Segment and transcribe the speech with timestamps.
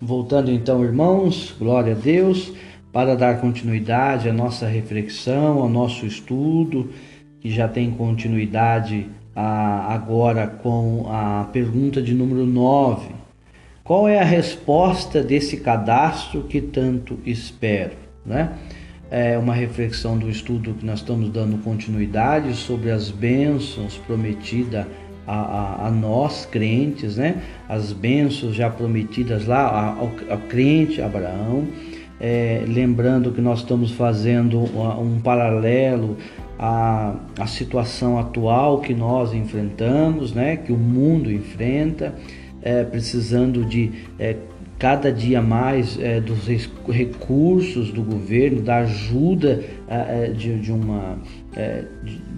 [0.00, 2.52] Voltando então, irmãos, glória a Deus,
[2.92, 6.90] para dar continuidade à nossa reflexão, ao nosso estudo,
[7.40, 13.08] que já tem continuidade a, agora com a pergunta de número 9.
[13.82, 17.92] Qual é a resposta desse cadastro que tanto espero?
[18.24, 18.52] Né?
[19.10, 24.86] É uma reflexão do estudo que nós estamos dando continuidade sobre as bênçãos prometidas
[25.26, 27.42] a, a, a, nós crentes, né?
[27.68, 31.66] As bênçãos já prometidas lá ao, ao crente Abraão.
[32.20, 36.16] É, lembrando que nós estamos fazendo um paralelo
[36.58, 40.56] à, à situação atual que nós enfrentamos, né?
[40.56, 42.14] Que o mundo enfrenta,
[42.62, 44.36] é, precisando de é,
[44.78, 46.46] cada dia mais é, dos
[46.88, 51.18] recursos do governo, da ajuda é, de, de, uma,
[51.56, 51.84] é,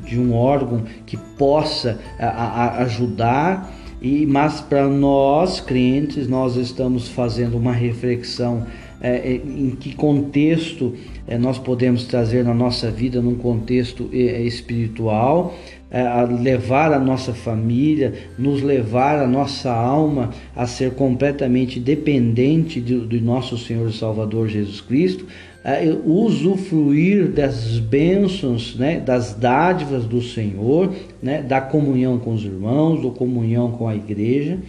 [0.07, 3.73] de, um órgão que possa a, a ajudar.
[4.01, 8.67] E, mas para nós crentes, nós estamos fazendo uma reflexão
[9.01, 10.95] é, em que contexto
[11.27, 15.55] é, nós podemos trazer na nossa vida, num contexto é, espiritual,
[15.91, 22.81] é, a levar a nossa família, nos levar a nossa alma a ser completamente dependente
[22.81, 25.27] do, do nosso Senhor e Salvador Jesus Cristo,
[25.69, 33.03] é, usufruir das bênçãos, né, das dádivas do Senhor, né, da comunhão com os irmãos,
[33.03, 34.61] da comunhão com a igreja.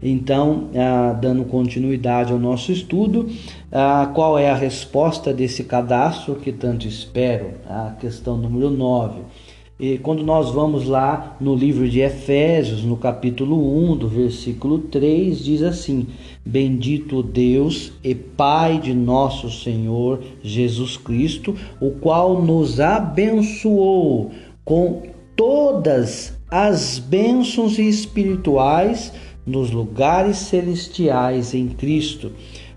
[0.00, 3.28] Então, ah, dando continuidade ao nosso estudo,
[3.72, 7.54] ah, qual é a resposta desse cadastro que tanto espero?
[7.68, 9.22] A questão número 9.
[9.80, 15.36] E quando nós vamos lá no livro de Efésios, no capítulo 1, do versículo 3,
[15.44, 16.06] diz assim:
[16.46, 24.30] Bendito Deus e Pai de nosso Senhor Jesus Cristo, o qual nos abençoou
[24.64, 25.02] com
[25.34, 29.12] todas as bênçãos espirituais
[29.46, 32.32] nos lugares celestiais em Cristo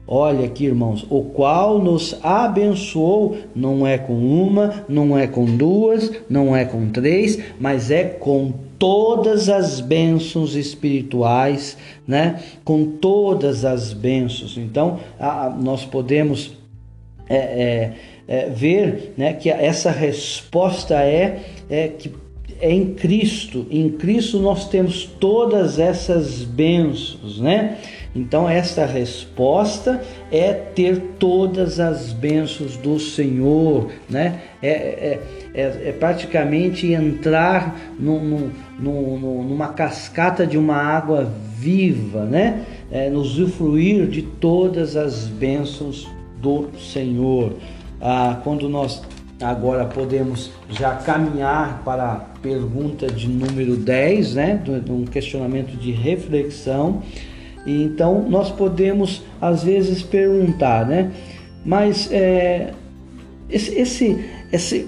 [0.07, 6.09] Olha aqui, irmãos, o qual nos abençoou, não é com uma, não é com duas,
[6.29, 11.77] não é com três, mas é com todas as bênçãos espirituais,
[12.07, 12.41] né?
[12.63, 14.57] Com todas as bênçãos.
[14.57, 16.53] Então, a, a, nós podemos
[17.27, 17.93] é, é,
[18.27, 22.13] é, ver, né, que essa resposta é, é que
[22.59, 23.67] é em Cristo.
[23.69, 27.77] Em Cristo nós temos todas essas bênçãos, né?
[28.17, 30.01] Então, esta resposta
[30.31, 34.41] é ter todas as bênçãos do Senhor, né?
[34.59, 35.21] É, é,
[35.53, 42.65] é, é praticamente entrar num, num, numa cascata de uma água viva, né?
[42.91, 46.09] É, nos usufruir de todas as bênçãos
[46.41, 47.53] do Senhor.
[48.01, 49.03] Ah, quando nós
[49.39, 54.59] agora podemos já caminhar para a pergunta de número 10, né?
[54.83, 57.03] De um questionamento de reflexão.
[57.67, 61.11] E então nós podemos às vezes perguntar, né?
[61.65, 62.71] Mas é,
[63.49, 64.87] esse, esse, esse,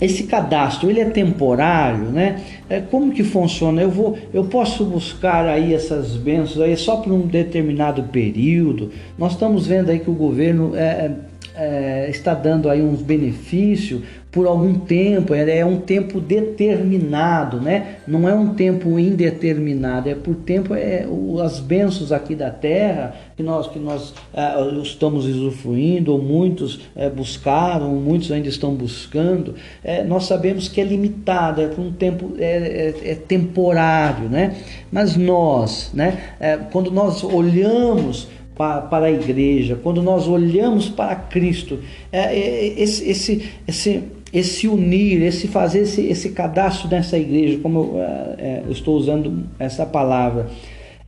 [0.00, 2.40] esse cadastro ele é temporário, né?
[2.68, 3.80] É, como que funciona?
[3.80, 8.90] Eu vou, eu posso buscar aí essas bênçãos aí só por um determinado período.
[9.16, 11.12] Nós estamos vendo aí que o governo é,
[11.54, 17.96] é, está dando aí uns benefícios por algum tempo, é, um tempo determinado, né?
[18.06, 21.04] Não é um tempo indeterminado, é por tempo, é
[21.42, 27.10] as bênçãos aqui da terra que nós, que nós é, estamos usufruindo, ou muitos é,
[27.10, 32.34] buscaram, muitos ainda estão buscando, é, nós sabemos que é limitado, é por um tempo,
[32.38, 34.56] é, é, é temporário, né?
[34.92, 36.36] Mas nós, né?
[36.70, 41.78] quando nós olhamos para a igreja, quando nós olhamos para Cristo,
[42.12, 48.02] esse, esse, esse, esse unir, esse fazer esse, esse cadastro nessa igreja, como eu,
[48.38, 50.48] é, eu estou usando essa palavra,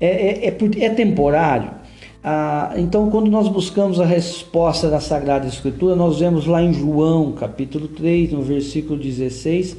[0.01, 1.71] é, é, é, é temporário.
[2.25, 7.33] Ah, então, quando nós buscamos a resposta da Sagrada Escritura, nós vemos lá em João,
[7.33, 9.77] capítulo 3, no versículo 16,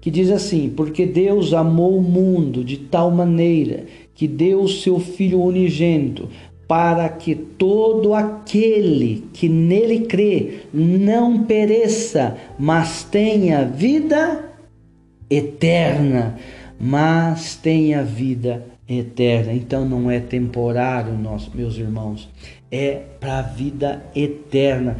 [0.00, 4.98] que diz assim: Porque Deus amou o mundo de tal maneira que deu o seu
[4.98, 6.28] Filho unigênito,
[6.68, 14.44] para que todo aquele que nele crê não pereça, mas tenha vida
[15.30, 16.38] eterna,
[16.78, 19.54] mas tenha vida eterna.
[19.54, 22.28] Então não é temporário, nós, meus irmãos,
[22.70, 24.98] é para a vida eterna.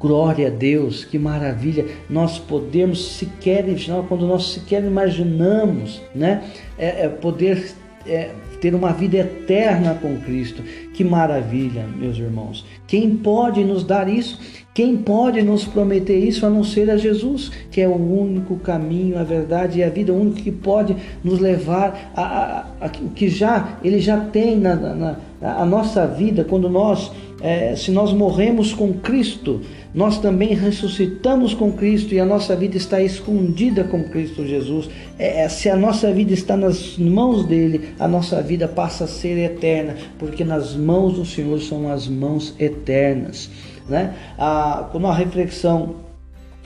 [0.00, 1.86] Glória a Deus, que maravilha!
[2.10, 3.64] Nós podemos sequer,
[4.08, 6.42] quando nós sequer imaginamos, né,
[6.76, 7.74] é, é poder
[8.06, 10.62] é, ter uma vida eterna com Cristo.
[10.94, 12.64] Que maravilha, meus irmãos.
[12.86, 14.38] Quem pode nos dar isso?
[14.78, 19.18] Quem pode nos prometer isso a não ser a Jesus, que é o único caminho,
[19.18, 20.94] a verdade e a vida, o único que pode
[21.24, 27.10] nos levar a, que já ele já tem na, na, a nossa vida, quando nós,
[27.40, 29.62] é, se nós morremos com Cristo,
[29.94, 34.88] nós também ressuscitamos com Cristo e a nossa vida está escondida com Cristo Jesus.
[35.18, 39.08] É, é, se a nossa vida está nas mãos dele, a nossa vida passa a
[39.08, 43.50] ser eterna, porque nas mãos do Senhor são as mãos eternas.
[43.88, 44.14] Né?
[44.36, 45.96] A, como a reflexão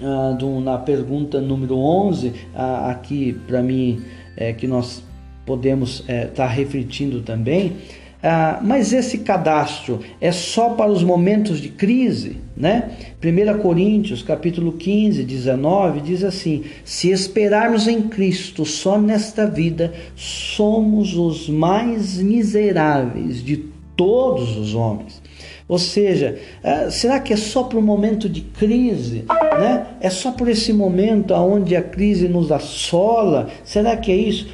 [0.02, 4.02] ah, do, na pergunta número 11, ah, aqui para mim,
[4.36, 5.04] é, que nós
[5.46, 7.76] podemos estar é, tá refletindo também,
[8.22, 12.92] ah, mas esse cadastro é só para os momentos de crise, né?
[13.20, 21.16] 1 Coríntios, capítulo 15, 19, diz assim: Se esperarmos em Cristo só nesta vida, somos
[21.16, 23.56] os mais miseráveis de
[23.96, 25.20] todos os homens.
[25.66, 29.24] Ou seja, ah, será que é só para o momento de crise?
[29.58, 29.86] Né?
[30.00, 33.48] É só por esse momento onde a crise nos assola?
[33.64, 34.48] Será que é isso?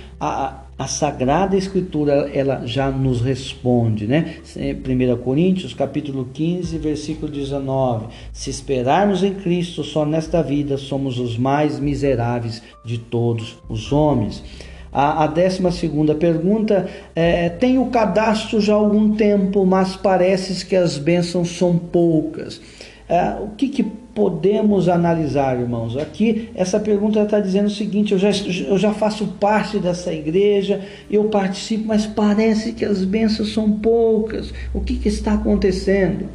[0.78, 4.36] A Sagrada Escritura ela já nos responde, né?
[4.56, 8.06] 1 Coríntios, capítulo 15, versículo 19.
[8.32, 14.44] Se esperarmos em Cristo só nesta vida, somos os mais miseráveis de todos os homens.
[14.92, 20.64] A, a décima segunda pergunta é, tem o cadastro já há algum tempo, mas parece
[20.64, 22.60] que as bênçãos são poucas.
[23.08, 25.96] É, o que, que podemos analisar, irmãos?
[25.96, 28.30] Aqui, essa pergunta está dizendo o seguinte: eu já,
[28.66, 34.52] eu já faço parte dessa igreja, eu participo, mas parece que as bênçãos são poucas.
[34.74, 36.28] O que, que está acontecendo?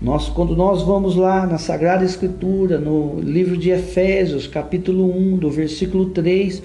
[0.00, 5.50] Nós, quando nós vamos lá na Sagrada Escritura, no livro de Efésios, capítulo 1, do
[5.50, 6.62] versículo 3,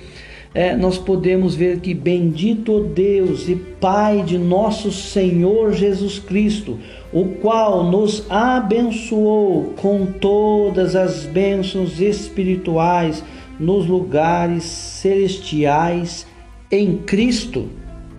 [0.53, 6.77] é, nós podemos ver que bendito Deus e Pai de nosso Senhor Jesus Cristo,
[7.13, 13.24] o qual nos abençoou com todas as bênçãos espirituais
[13.59, 16.27] nos lugares celestiais
[16.69, 17.69] em Cristo,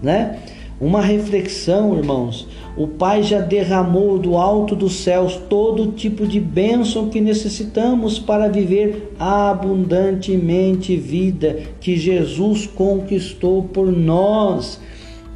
[0.02, 0.38] né?
[0.80, 2.48] Uma reflexão, irmãos.
[2.76, 8.48] O Pai já derramou do alto dos céus todo tipo de bênção que necessitamos para
[8.48, 14.80] viver abundantemente vida que Jesus conquistou por nós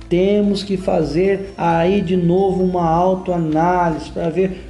[0.08, 4.62] temos que fazer aí de novo uma autoanálise para ver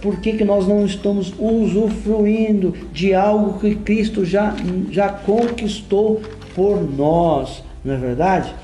[0.00, 4.54] por que, que nós não estamos usufruindo de algo que Cristo já,
[4.90, 6.20] já conquistou
[6.54, 8.54] por nós, não é verdade?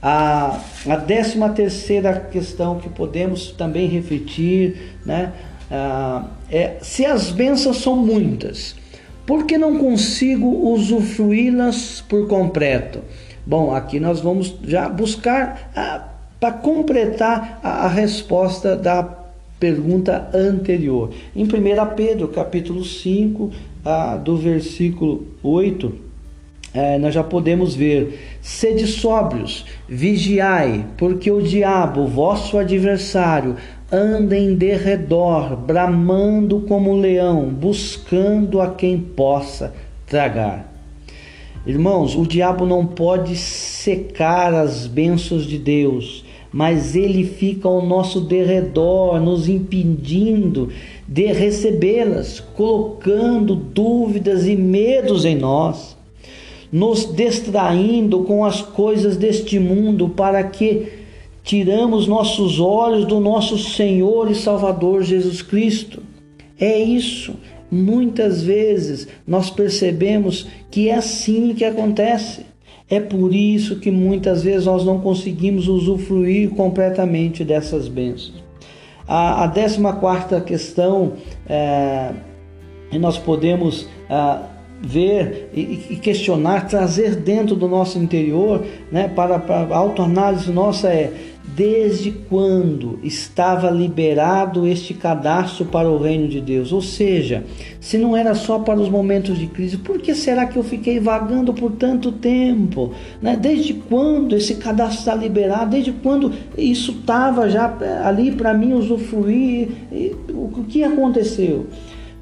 [0.00, 5.32] A, a décima terceira questão que podemos também refletir né,
[6.50, 8.76] é se as bênçãos são muitas,
[9.26, 13.00] por que não consigo usufruí-las por completo?
[13.44, 15.70] Bom, aqui nós vamos já buscar
[16.38, 19.02] para completar a, a resposta da
[19.58, 21.10] pergunta anterior.
[21.34, 21.48] Em 1
[21.96, 23.50] Pedro, capítulo 5,
[24.24, 26.07] do versículo 8,
[26.72, 33.56] é, nós já podemos ver: sede sóbrios, vigiai, porque o diabo, vosso adversário,
[33.90, 39.74] anda em derredor, bramando como um leão, buscando a quem possa
[40.06, 40.72] tragar.
[41.66, 48.22] Irmãos, o diabo não pode secar as bênçãos de Deus, mas ele fica ao nosso
[48.22, 50.70] derredor, nos impedindo
[51.06, 55.97] de recebê-las, colocando dúvidas e medos em nós,
[56.70, 60.88] nos distraindo com as coisas deste mundo para que
[61.42, 66.02] tiramos nossos olhos do nosso Senhor e Salvador Jesus Cristo.
[66.60, 67.34] É isso,
[67.70, 72.46] Muitas vezes nós percebemos que é assim que acontece.
[72.88, 78.42] É por isso que muitas vezes nós não conseguimos usufruir completamente dessas bênçãos.
[79.06, 81.12] A, a décima quarta questão
[81.46, 82.12] é,
[82.98, 84.38] nós podemos é,
[84.80, 90.88] ver e, e, questionar, trazer dentro do nosso interior, né, para, para a autoanálise nossa
[90.88, 91.12] é
[91.58, 96.72] desde quando estava liberado este cadastro para o reino de Deus?
[96.72, 97.44] Ou seja,
[97.80, 101.00] se não era só para os momentos de crise, por que será que eu fiquei
[101.00, 102.92] vagando por tanto tempo?
[103.20, 103.36] Né?
[103.36, 105.72] Desde quando esse cadastro está liberado?
[105.72, 109.68] Desde quando isso estava já eh, ali para mim usufruir?
[110.32, 111.66] O que aconteceu?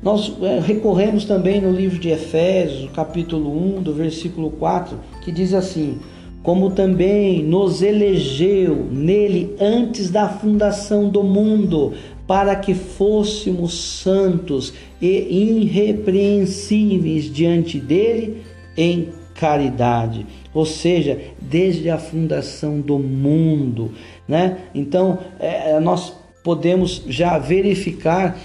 [0.06, 5.52] Nós eh, recorremos também no livro de Efésios, capítulo 1, do versículo 4, que diz
[5.52, 5.98] assim:
[6.44, 11.94] como também nos elegeu nele antes da fundação do mundo,
[12.24, 14.72] para que fôssemos santos
[15.02, 18.42] e irrepreensíveis diante dele
[18.76, 20.24] em caridade.
[20.54, 23.90] Ou seja, desde a fundação do mundo,
[24.28, 24.58] né?
[24.72, 26.12] Então, é, nós
[26.44, 28.38] podemos já verificar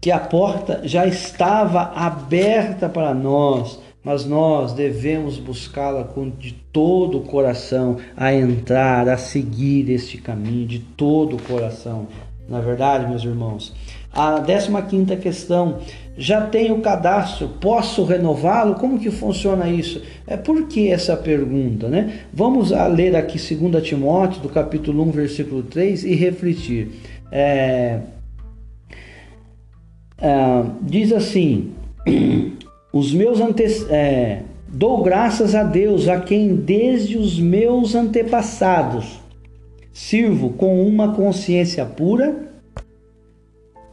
[0.00, 3.78] que a porta já estava aberta para nós
[4.08, 10.78] mas nós devemos buscá-la de todo o coração, a entrar, a seguir este caminho de
[10.78, 12.06] todo o coração.
[12.48, 13.74] Na é verdade, meus irmãos,
[14.10, 15.80] a 15 questão,
[16.16, 18.76] já tenho o cadastro, posso renová-lo?
[18.76, 20.00] Como que funciona isso?
[20.26, 22.20] É por que essa pergunta, né?
[22.32, 26.92] Vamos ler aqui 2 Timóteo, do capítulo 1, versículo 3 e refletir.
[27.30, 28.00] É,
[30.20, 31.72] é, diz assim:
[32.92, 39.20] Os meus ante, é, dou graças a Deus, a quem desde os meus antepassados
[39.92, 42.48] sirvo com uma consciência pura,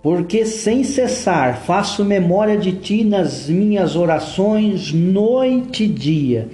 [0.03, 6.47] porque sem cessar faço memória de ti nas minhas orações noite e dia.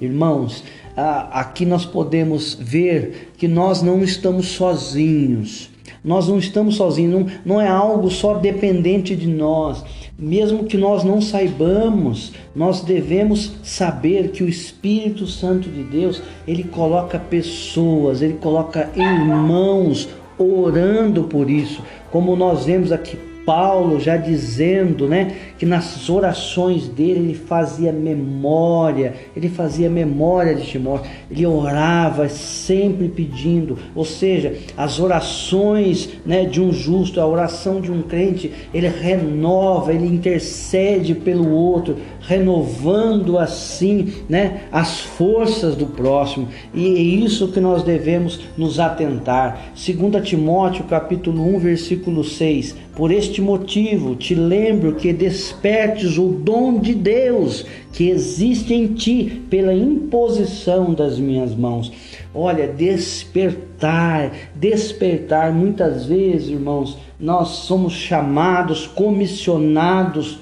[0.00, 0.64] Irmãos,
[0.96, 5.67] aqui nós podemos ver que nós não estamos sozinhos.
[6.04, 9.84] Nós não estamos sozinhos, não, não é algo só dependente de nós.
[10.18, 16.64] Mesmo que nós não saibamos, nós devemos saber que o Espírito Santo de Deus, ele
[16.64, 25.08] coloca pessoas, ele coloca irmãos orando por isso, como nós vemos aqui Paulo já dizendo,
[25.08, 32.28] né, que nas orações dele ele fazia memória, ele fazia memória de Timóteo, ele orava
[32.28, 38.52] sempre pedindo, ou seja, as orações, né, de um justo, a oração de um crente,
[38.74, 46.48] ele renova, ele intercede pelo outro, renovando assim, né, as forças do próximo.
[46.74, 49.72] E é isso que nós devemos nos atentar.
[49.74, 52.76] 2 Timóteo, capítulo 1, versículo 6.
[52.98, 59.40] Por este motivo, te lembro que despertes o dom de Deus que existe em ti
[59.48, 61.92] pela imposição das minhas mãos.
[62.34, 65.52] Olha, despertar, despertar.
[65.52, 70.40] Muitas vezes, irmãos, nós somos chamados, comissionados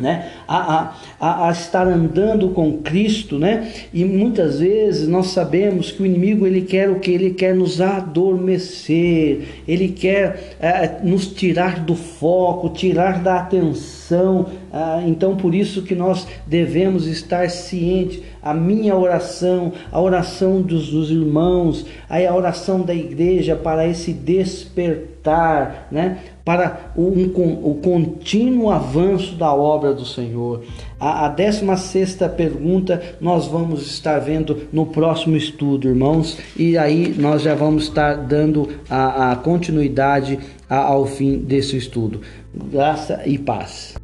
[0.00, 0.30] né?
[0.46, 3.72] A, a, a, estar andando com Cristo, né?
[3.92, 7.80] E muitas vezes nós sabemos que o inimigo ele quer o que ele quer nos
[7.80, 14.46] adormecer, ele quer é, nos tirar do foco, tirar da atenção.
[14.72, 18.22] Ah, então por isso que nós devemos estar cientes.
[18.42, 25.88] A minha oração, a oração dos, dos irmãos, a oração da igreja para esse despertar,
[25.90, 26.18] né?
[26.48, 27.24] Para um,
[27.62, 30.62] o contínuo avanço da obra do Senhor.
[30.98, 37.42] A, a 16 pergunta nós vamos estar vendo no próximo estudo, irmãos, e aí nós
[37.42, 42.22] já vamos estar dando a, a continuidade ao fim desse estudo.
[42.54, 43.94] Graça e paz.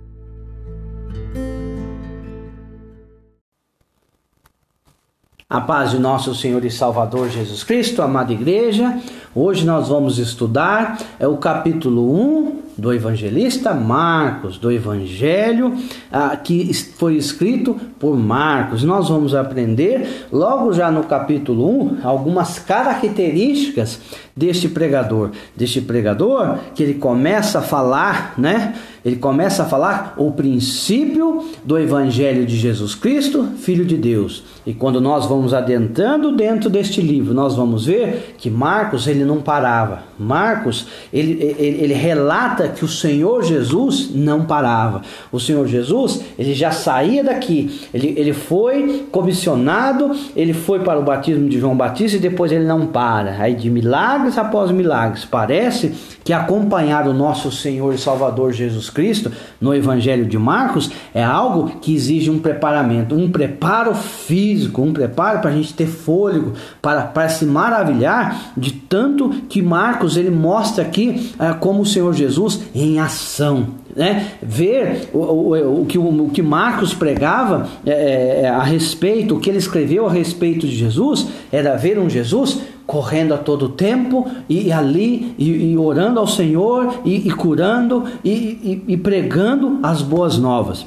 [5.49, 8.99] A paz de nosso Senhor e Salvador Jesus Cristo, amada igreja.
[9.37, 15.75] Hoje nós vamos estudar é o capítulo 1 do evangelista Marcos, do evangelho
[16.13, 18.83] ah, que foi escrito por Marcos.
[18.83, 24.01] Nós vamos aprender logo já no capítulo 1 algumas características
[24.37, 28.75] deste pregador, deste pregador que ele começa a falar, né?
[29.05, 34.43] Ele começa a falar o princípio do evangelho de Jesus Cristo, filho de Deus.
[34.65, 39.43] E quando nós vamos adentrando dentro deste livro, nós vamos ver que Marcos ele não
[39.43, 40.05] parava.
[40.19, 45.03] Marcos ele, ele, ele relata que o Senhor Jesus não parava.
[45.31, 47.81] O Senhor Jesus ele já saía daqui.
[47.93, 52.65] Ele, ele foi comissionado, ele foi para o batismo de João Batista e depois ele
[52.65, 53.37] não para.
[53.39, 55.25] Aí de milagres após milagres.
[55.25, 55.93] Parece
[56.23, 59.31] que acompanhar o nosso Senhor e Salvador Jesus Cristo
[59.61, 65.41] no Evangelho de Marcos é algo que exige um preparamento, um preparo físico, um preparo
[65.41, 70.85] para a gente ter fôlego, para, para se maravilhar de tanto que Marcos ele mostra
[70.85, 73.67] aqui é, como o Senhor Jesus em ação.
[73.95, 74.33] Né?
[74.43, 79.49] Ver o, o, o, que, o, que Marcos pregava é, é, a respeito, o que
[79.49, 84.71] ele escreveu a respeito de Jesus, era ver um Jesus correndo a todo tempo e,
[84.71, 90.87] ali e, e orando ao Senhor e, e curando e, e, pregando as boas novas.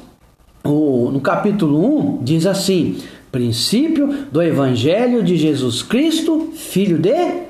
[0.64, 2.96] O, no capítulo 1 diz assim:
[3.32, 7.47] princípio do Evangelho de Jesus Cristo, Filho de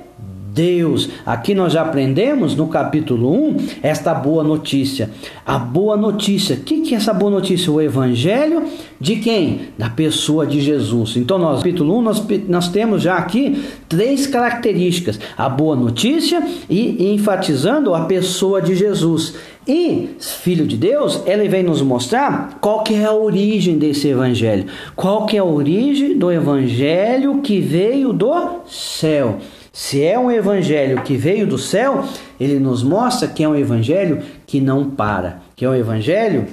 [0.58, 1.08] Deus.
[1.24, 5.08] Aqui nós já aprendemos no capítulo 1 esta boa notícia.
[5.46, 6.56] A boa notícia.
[6.56, 7.70] O que, que é essa boa notícia?
[7.70, 8.64] O evangelho
[9.00, 9.68] de quem?
[9.78, 11.16] Da pessoa de Jesus.
[11.16, 17.04] Então, no capítulo 1, nós, nós temos já aqui três características: a boa notícia e,
[17.04, 19.36] e enfatizando a pessoa de Jesus.
[19.64, 24.64] E, filho de Deus, ele vem nos mostrar qual que é a origem desse evangelho.
[24.96, 28.32] Qual que é a origem do evangelho que veio do
[28.66, 29.38] céu.
[29.72, 32.04] Se é um evangelho que veio do céu,
[32.38, 36.46] ele nos mostra que é um evangelho que não para, que é um evangelho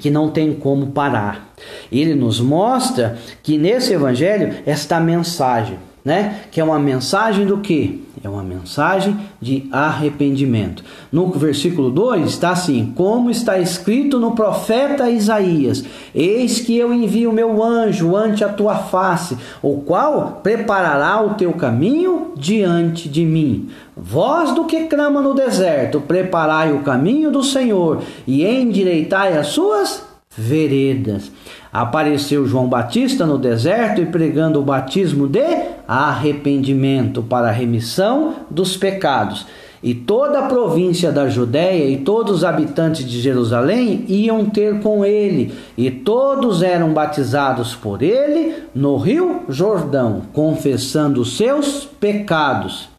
[0.00, 1.54] que não tem como parar.
[1.90, 8.04] Ele nos mostra que nesse evangelho esta mensagem, né, que é uma mensagem do que?
[8.22, 10.84] É uma mensagem de arrependimento.
[11.10, 15.84] No versículo 2 está assim: Como está escrito no profeta Isaías:
[16.14, 21.52] Eis que eu envio meu anjo ante a tua face, o qual preparará o teu
[21.52, 23.68] caminho diante de mim.
[23.96, 30.13] Voz do que clama no deserto: Preparai o caminho do Senhor e endireitai as suas
[30.36, 31.30] veredas.
[31.72, 35.44] Apareceu João Batista no deserto e pregando o batismo de
[35.86, 39.46] arrependimento para a remissão dos pecados.
[39.82, 45.04] E toda a província da Judéia e todos os habitantes de Jerusalém iam ter com
[45.04, 52.93] ele, e todos eram batizados por ele no rio Jordão, confessando os seus pecados.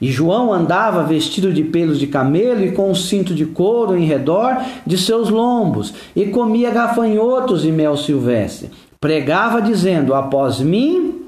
[0.00, 4.04] E João andava vestido de pelos de camelo e com um cinto de couro em
[4.04, 8.70] redor de seus lombos, e comia gafanhotos e mel silvestre.
[9.00, 11.18] Pregava dizendo: Após mim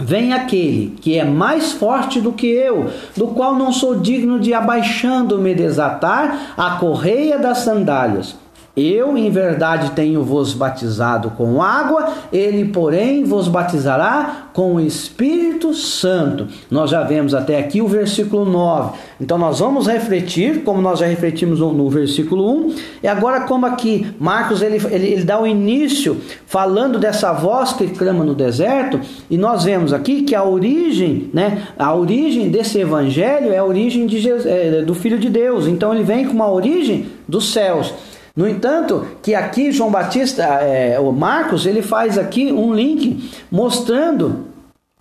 [0.00, 4.54] Vem aquele que é mais forte do que eu, do qual não sou digno de
[4.54, 8.36] abaixando-me desatar a correia das sandálias.
[8.76, 15.74] Eu, em verdade, tenho vos batizado com água, ele, porém, vos batizará com o Espírito
[15.74, 16.46] Santo.
[16.70, 18.96] Nós já vemos até aqui o versículo 9.
[19.20, 24.14] Então, nós vamos refletir, como nós já refletimos no, versículo 1, e agora, como aqui
[24.18, 29.36] Marcos ele, ele, ele dá o início falando dessa voz que clama no deserto, e
[29.36, 34.28] nós vemos aqui que a origem, né, a origem desse evangelho é a origem de
[34.30, 35.66] é, do Filho de Deus.
[35.66, 37.92] Então, ele vem com uma origem dos céus.
[38.38, 44.46] No entanto, que aqui João Batista, é, o Marcos, ele faz aqui um link mostrando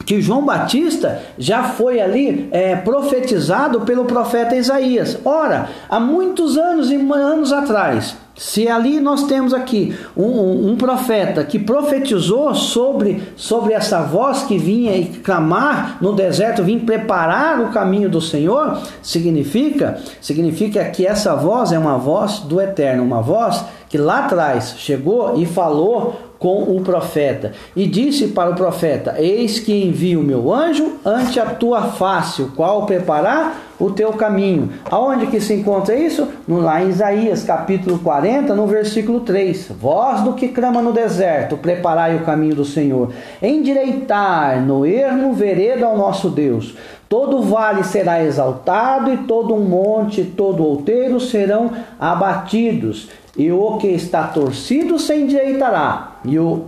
[0.04, 5.20] que João Batista já foi ali é, profetizado pelo profeta Isaías.
[5.24, 10.76] Ora, há muitos anos e anos atrás, se ali nós temos aqui um, um, um,
[10.76, 17.60] profeta que profetizou sobre, sobre essa voz que vinha e clamar no deserto, vinha preparar
[17.60, 23.22] o caminho do Senhor, significa, significa que essa voz é uma voz do Eterno, uma
[23.22, 29.16] voz que lá atrás chegou e falou com o profeta e disse para o profeta:
[29.18, 34.12] Eis que envio o meu anjo ante a tua face, o qual preparar o teu
[34.14, 34.70] caminho.
[34.90, 36.28] Aonde que se encontra isso?
[36.48, 39.72] No, lá em Isaías, capítulo 40, no versículo 3.
[39.80, 43.12] Voz do que clama no deserto, preparai o caminho do Senhor.
[43.42, 46.76] Endireitar no ermo vereda ao nosso Deus.
[47.08, 53.08] Todo vale será exaltado e todo um monte, todo outeiro serão abatidos.
[53.38, 56.66] E o que está torcido se endireitará, e o,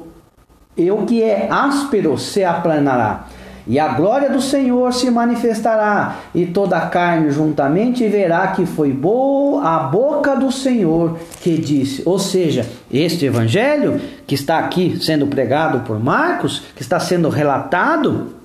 [0.76, 3.26] e o que é áspero se aplanará.
[3.68, 8.92] E a glória do Senhor se manifestará, e toda a carne juntamente verá que foi
[8.92, 12.02] boa a boca do Senhor que disse.
[12.04, 18.39] Ou seja, este evangelho que está aqui sendo pregado por Marcos, que está sendo relatado,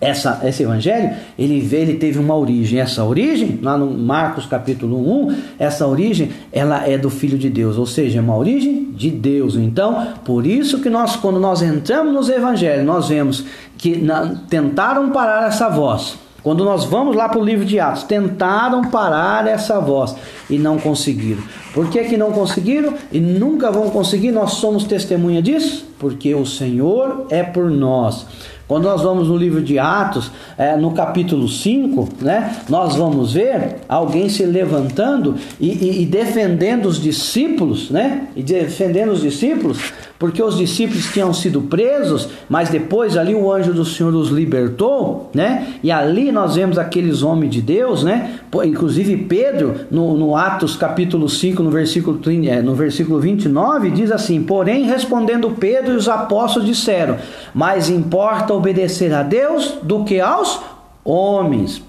[0.00, 2.78] essa, esse evangelho, ele, ele teve uma origem.
[2.78, 7.76] Essa origem, lá no Marcos capítulo 1, essa origem, ela é do Filho de Deus,
[7.78, 9.56] ou seja, é uma origem de Deus.
[9.56, 13.44] Então, por isso que nós, quando nós entramos nos evangelhos, nós vemos
[13.76, 16.16] que na, tentaram parar essa voz.
[16.42, 20.14] Quando nós vamos lá para o livro de Atos, tentaram parar essa voz
[20.48, 21.42] e não conseguiram.
[21.74, 24.30] Por que, que não conseguiram e nunca vão conseguir?
[24.30, 25.86] Nós somos testemunha disso?
[25.98, 28.24] Porque o Senhor é por nós.
[28.68, 33.76] Quando nós vamos no livro de Atos, é, no capítulo 5, né, nós vamos ver
[33.88, 39.78] alguém se levantando e, e, e defendendo os discípulos, né, e defendendo os discípulos,
[40.18, 45.30] porque os discípulos tinham sido presos, mas depois ali o anjo do Senhor os libertou,
[45.32, 45.74] né?
[45.82, 48.40] E ali nós vemos aqueles homens de Deus, né?
[48.64, 54.42] Inclusive Pedro, no, no Atos capítulo 5, no versículo, é, no versículo 29, diz assim:
[54.42, 57.16] Porém, respondendo Pedro e os apóstolos disseram:
[57.54, 60.60] Mais importa obedecer a Deus do que aos
[61.04, 61.87] homens.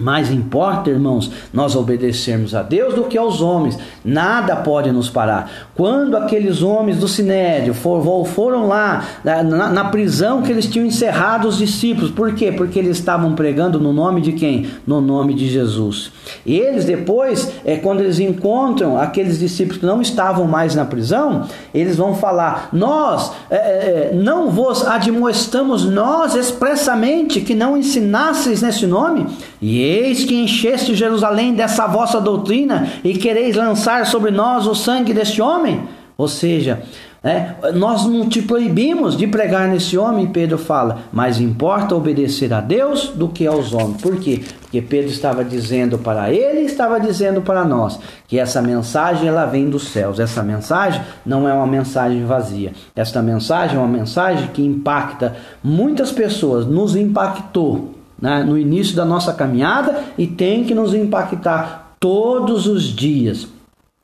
[0.00, 3.78] Mais importa, irmãos, nós obedecermos a Deus do que aos homens.
[4.04, 5.50] Nada pode nos parar.
[5.74, 11.58] Quando aqueles homens do Sinédrio for, foram lá na, prisão que eles tinham encerrado os
[11.58, 12.52] discípulos, por quê?
[12.52, 14.68] Porque eles estavam pregando no nome de quem?
[14.86, 16.12] No nome de Jesus.
[16.44, 21.46] E eles depois, é, quando eles encontram aqueles discípulos que não estavam mais na prisão,
[21.72, 28.86] eles vão falar: Nós é, é, não vos admoestamos nós expressamente que não ensinasseis nesse
[28.86, 29.26] nome.
[29.60, 35.12] E eis que encheste Jerusalém dessa vossa doutrina e quereis lançar sobre nós o sangue
[35.12, 35.82] deste homem?
[36.16, 36.82] Ou seja,
[37.20, 42.60] É, nós não te proibimos de pregar nesse homem, Pedro fala, mas importa obedecer a
[42.60, 44.00] Deus do que aos homens.
[44.00, 44.40] Por quê?
[44.60, 49.68] Porque Pedro estava dizendo para ele estava dizendo para nós que essa mensagem ela vem
[49.68, 50.20] dos céus.
[50.20, 52.72] Essa mensagem não é uma mensagem vazia.
[52.94, 59.04] Esta mensagem é uma mensagem que impacta muitas pessoas, nos impactou né, no início da
[59.04, 63.48] nossa caminhada e tem que nos impactar todos os dias.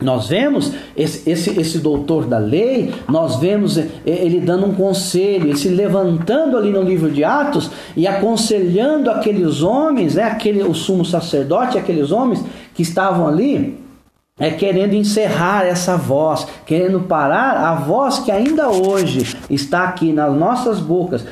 [0.03, 5.57] Nós vemos esse, esse, esse doutor da lei, nós vemos ele dando um conselho, ele
[5.57, 11.05] se levantando ali no livro de Atos e aconselhando aqueles homens, né, aquele, o sumo
[11.05, 13.79] sacerdote, aqueles homens que estavam ali,
[14.37, 20.35] é querendo encerrar essa voz, querendo parar a voz que ainda hoje está aqui nas
[20.37, 21.25] nossas bocas,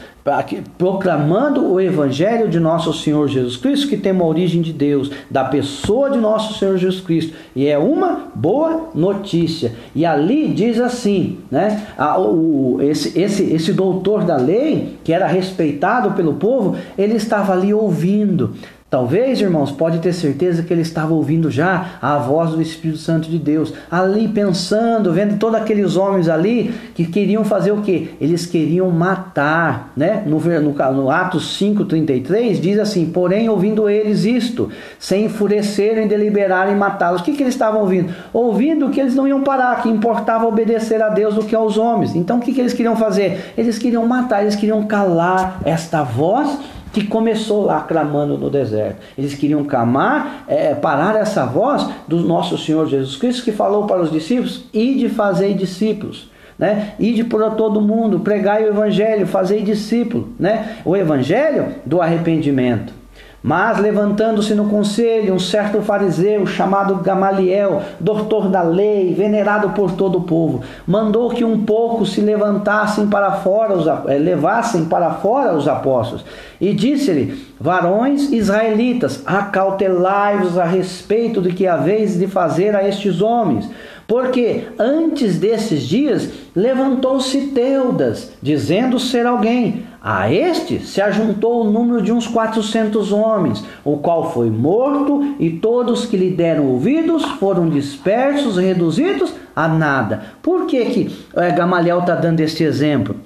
[0.78, 5.44] proclamando o evangelho de nosso Senhor Jesus Cristo, que tem uma origem de Deus, da
[5.44, 9.72] pessoa de nosso Senhor Jesus Cristo, e é uma boa notícia.
[9.94, 15.26] E ali diz assim, né, a, o, esse, esse, esse doutor da lei, que era
[15.26, 18.54] respeitado pelo povo, ele estava ali ouvindo.
[18.92, 23.30] Talvez, irmãos, pode ter certeza que ele estava ouvindo já a voz do Espírito Santo
[23.30, 28.10] de Deus, ali pensando, vendo todos aqueles homens ali que queriam fazer o que?
[28.20, 30.22] Eles queriam matar, né?
[30.26, 37.22] No, no, no Atos 5,33 diz assim: Porém, ouvindo eles isto, sem enfurecerem, deliberarem matá-los.
[37.22, 38.12] O que, que eles estavam ouvindo?
[38.30, 42.14] Ouvindo que eles não iam parar, que importava obedecer a Deus do que aos homens.
[42.14, 43.54] Então, o que, que eles queriam fazer?
[43.56, 46.58] Eles queriam matar, eles queriam calar esta voz
[46.92, 48.98] que começou lá clamando no deserto.
[49.16, 54.02] Eles queriam clamar, é, parar essa voz do nosso Senhor Jesus Cristo que falou para
[54.02, 56.30] os discípulos: e de fazer discípulos.
[56.58, 56.94] Né?
[56.98, 60.76] Ide por todo mundo, pregai o evangelho, fazei discípulo, né?
[60.84, 63.01] O evangelho do arrependimento.
[63.42, 70.18] Mas levantando-se no conselho um certo fariseu chamado Gamaliel, doutor da lei, venerado por todo
[70.18, 75.54] o povo, mandou que um pouco se levantassem para fora, os, eh, levassem para fora
[75.54, 76.24] os apóstolos,
[76.60, 83.68] e disse-lhe: Varões israelitas, acautelai-vos a respeito do que haveis de fazer a estes homens
[84.12, 89.84] porque antes desses dias levantou-se Teudas, dizendo ser alguém.
[90.02, 95.48] A este se ajuntou o número de uns quatrocentos homens, o qual foi morto, e
[95.48, 100.24] todos que lhe deram ouvidos foram dispersos, reduzidos a nada.
[100.42, 103.16] Por que, que é, Gamaliel está dando este exemplo?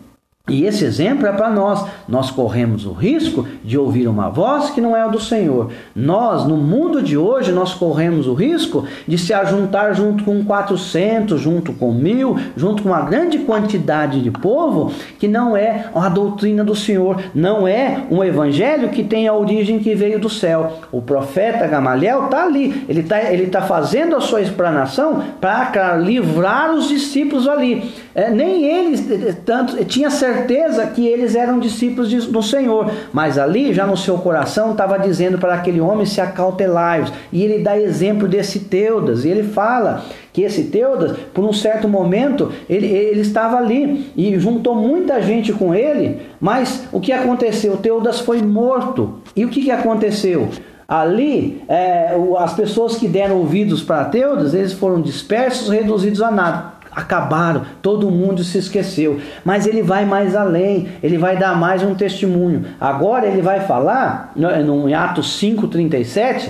[0.49, 1.85] E esse exemplo é para nós.
[2.07, 5.73] Nós corremos o risco de ouvir uma voz que não é a do Senhor.
[5.93, 11.41] Nós, no mundo de hoje, nós corremos o risco de se ajuntar junto com 400,
[11.41, 16.63] junto com mil, junto com uma grande quantidade de povo que não é a doutrina
[16.63, 20.79] do Senhor, não é um evangelho que tem a origem que veio do céu.
[20.93, 26.73] O profeta Gamaliel está ali, ele está ele tá fazendo a sua explanação para livrar
[26.73, 28.06] os discípulos ali.
[28.17, 32.91] É, nem eles eh, eh, tanto tinha certeza que eles eram discípulos de, do Senhor,
[33.13, 37.63] mas ali já no seu coração estava dizendo para aquele homem se acautelai E ele
[37.63, 40.03] dá exemplo desse Teudas, e ele fala
[40.33, 45.53] que esse Teudas, por um certo momento, ele, ele estava ali e juntou muita gente
[45.53, 47.77] com ele, mas o que aconteceu?
[47.77, 49.21] Teudas foi morto.
[49.37, 50.49] E o que, que aconteceu?
[50.89, 56.76] Ali, é, as pessoas que deram ouvidos para Teudas, eles foram dispersos, reduzidos a nada
[56.97, 59.21] acabaram, todo mundo se esqueceu.
[59.45, 62.65] Mas ele vai mais além, ele vai dar mais um testemunho.
[62.81, 66.49] Agora ele vai falar, no, em Atos 5,37,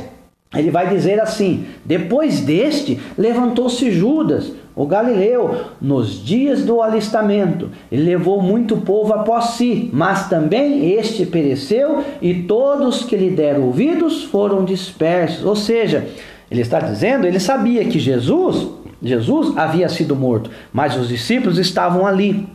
[0.55, 7.71] ele vai dizer assim: Depois deste, levantou-se Judas, o Galileu, nos dias do alistamento.
[7.91, 13.65] Ele levou muito povo após si, mas também este pereceu, e todos que lhe deram
[13.65, 15.45] ouvidos foram dispersos.
[15.45, 16.07] Ou seja,
[16.49, 22.07] ele está dizendo, ele sabia que Jesus Jesus havia sido morto, mas os discípulos estavam
[22.07, 22.49] ali.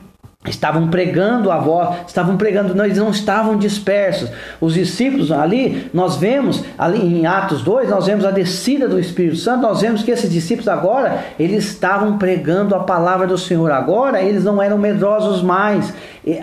[0.43, 4.27] Estavam pregando a voz, estavam pregando, não, eles não estavam dispersos.
[4.59, 9.35] Os discípulos ali, nós vemos, ali em Atos 2, nós vemos a descida do Espírito
[9.35, 13.71] Santo, nós vemos que esses discípulos agora, eles estavam pregando a palavra do Senhor.
[13.71, 15.93] Agora, eles não eram medrosos mais,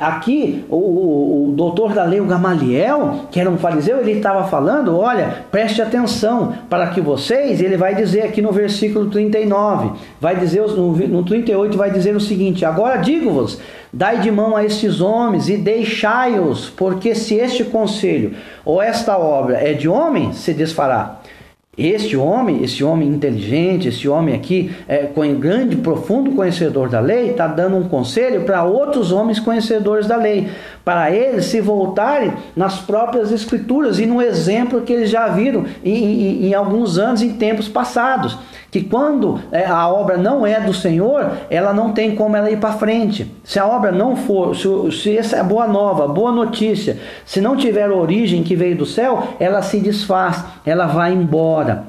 [0.01, 4.49] Aqui, o, o, o, doutor da lei, o Gamaliel, que era um fariseu, ele estava
[4.49, 10.35] falando: olha, preste atenção para que vocês, ele vai dizer aqui no versículo 39, vai
[10.35, 13.61] dizer no, no 38, vai dizer o seguinte: agora digo-vos,
[13.93, 19.59] dai de mão a estes homens e deixai-os, porque se este conselho ou esta obra
[19.59, 21.18] é de homem, se desfará.
[21.79, 27.31] Este homem, esse homem inteligente, esse homem aqui, é, com grande, profundo conhecedor da lei,
[27.31, 30.49] está dando um conselho para outros homens conhecedores da lei.
[30.85, 35.93] para eles se voltarem nas próprias escrituras e no exemplo que eles já viram em,
[35.93, 38.39] em, em alguns anos, em tempos passados.
[38.71, 42.59] Que quando é, a obra não é do Senhor, ela não tem como ela ir
[42.59, 43.35] para frente.
[43.43, 47.57] Se a obra não for, se, se essa é boa nova, boa notícia, se não
[47.57, 51.85] tiver origem que veio do céu, ela se desfaz, ela vai embora.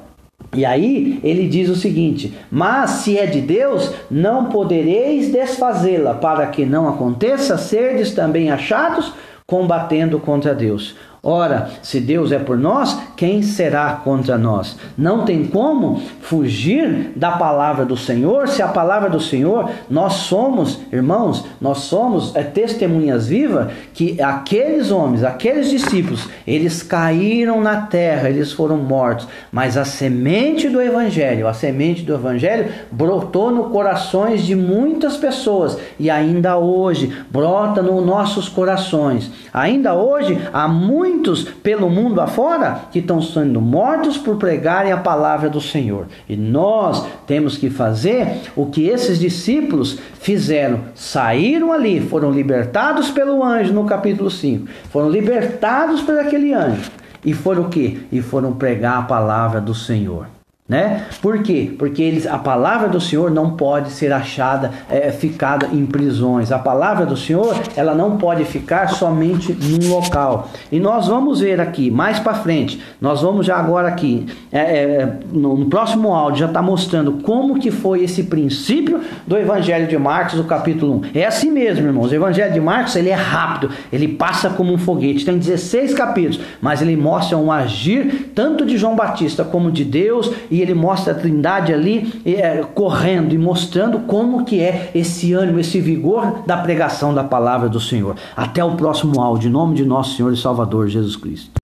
[0.54, 6.48] E aí ele diz o seguinte: Mas se é de Deus, não podereis desfazê-la, para
[6.48, 9.14] que não aconteça serdes também achados
[9.46, 10.96] combatendo contra Deus.
[11.22, 14.78] Ora, se Deus é por nós, quem será contra nós?
[14.98, 18.48] Não tem como fugir da palavra do Senhor.
[18.48, 24.92] Se a palavra do Senhor, nós somos, irmãos, nós somos é, testemunhas vivas que aqueles
[24.92, 31.50] homens, aqueles discípulos, eles caíram na terra, eles foram mortos, mas a semente do evangelho,
[31.50, 38.06] a semente do evangelho brotou no corações de muitas pessoas e ainda hoje brota nos
[38.06, 39.30] nossos corações.
[39.54, 44.98] Ainda hoje há muitos muitos pelo mundo afora que estão sendo mortos por pregarem a
[44.98, 46.08] palavra do Senhor.
[46.28, 50.82] E nós temos que fazer o que esses discípulos fizeram.
[50.96, 54.68] Saíram ali, foram libertados pelo anjo no capítulo 5.
[54.90, 56.92] Foram libertados por aquele anjo.
[57.24, 58.08] E foram o que?
[58.12, 60.39] E foram pregar a palavra do Senhor.
[60.70, 61.06] Né?
[61.20, 61.74] Por quê?
[61.80, 66.52] Porque eles, a palavra do Senhor não pode ser achada, é, ficada em prisões.
[66.52, 70.48] A palavra do Senhor, ela não pode ficar somente num local.
[70.72, 75.14] E nós vamos ver aqui, mais para frente, nós vamos já agora aqui, é, é,
[75.32, 79.98] no, no, próximo áudio, já está mostrando como que foi esse princípio do Evangelho de
[79.98, 81.02] Marcos, no capítulo 1.
[81.16, 82.12] É assim mesmo, irmãos.
[82.12, 85.26] O Evangelho de Marcos, ele é rápido, ele passa como um foguete.
[85.26, 90.32] Tem 16 capítulos, mas ele mostra um agir tanto de João Batista como de Deus
[90.52, 95.60] e ele mostra a Trindade ali é, correndo e mostrando como que é esse ânimo,
[95.60, 98.16] esse vigor da pregação da palavra do Senhor.
[98.36, 101.59] Até o próximo áudio, em nome de nosso Senhor e Salvador Jesus Cristo.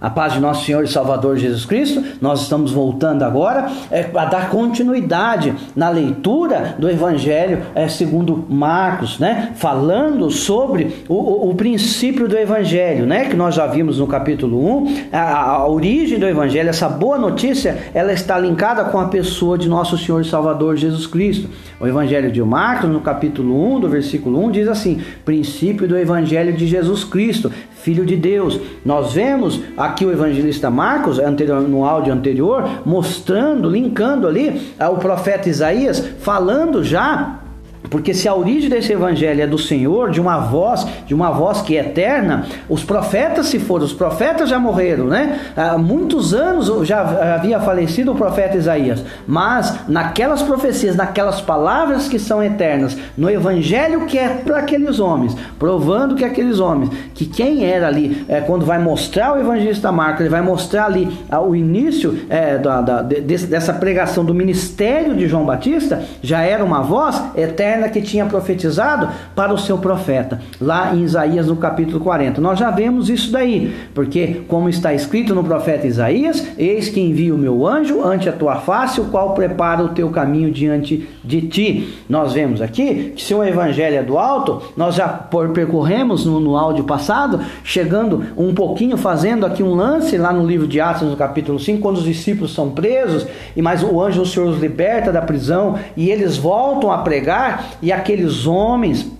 [0.00, 4.24] A paz de nosso Senhor e Salvador Jesus Cristo, nós estamos voltando agora é, a
[4.24, 9.52] dar continuidade na leitura do Evangelho é, segundo Marcos, né?
[9.56, 13.26] Falando sobre o, o, o, princípio do Evangelho, né?
[13.26, 17.76] Que nós já vimos no capítulo 1, a, a, origem do Evangelho, essa boa notícia,
[17.92, 21.46] ela está linkada com a pessoa de nosso Senhor e Salvador Jesus Cristo.
[21.78, 26.54] O Evangelho de Marcos, no capítulo 1, do versículo 1, diz assim: princípio do Evangelho
[26.54, 28.60] de Jesus Cristo, Filho de Deus.
[28.84, 35.48] Nós vemos aqui o evangelista Marcos, anterior, no áudio anterior, mostrando, linkando ali o profeta
[35.48, 37.39] Isaías, falando já
[37.88, 41.62] porque se a origem desse evangelho é do Senhor, de uma voz, de uma voz
[41.62, 45.40] que é eterna, os profetas se foram, os profetas já morreram, né?
[45.56, 47.00] Há muitos anos já
[47.34, 54.04] havia falecido o profeta Isaías, mas naquelas profecias, naquelas palavras que são eternas, no evangelho
[54.06, 58.66] que é para aqueles homens, provando que aqueles homens, que quem era ali, é, quando
[58.66, 63.02] vai mostrar o evangelista Marcos, ele vai mostrar ali ah, o início é, da, da,
[63.02, 68.26] de, dessa pregação do ministério de João Batista, já era uma voz eterna que tinha
[68.26, 72.40] profetizado para o seu profeta, lá em Isaías no capítulo 40.
[72.40, 77.34] Nós já vemos isso daí, porque como está escrito no profeta Isaías, eis que envio
[77.34, 81.42] o meu anjo ante a tua face, o qual prepara o teu caminho diante de
[81.42, 81.94] ti.
[82.08, 86.56] Nós vemos aqui que se o evangelho é do alto, nós já percorremos no, no
[86.56, 91.16] áudio passado, chegando um pouquinho, fazendo aqui um lance lá no livro de Atos, no
[91.16, 95.12] capítulo 5, quando os discípulos são presos, e mais o anjo, o Senhor, os liberta
[95.12, 99.10] da prisão, e eles voltam a pregar, e aqueles homens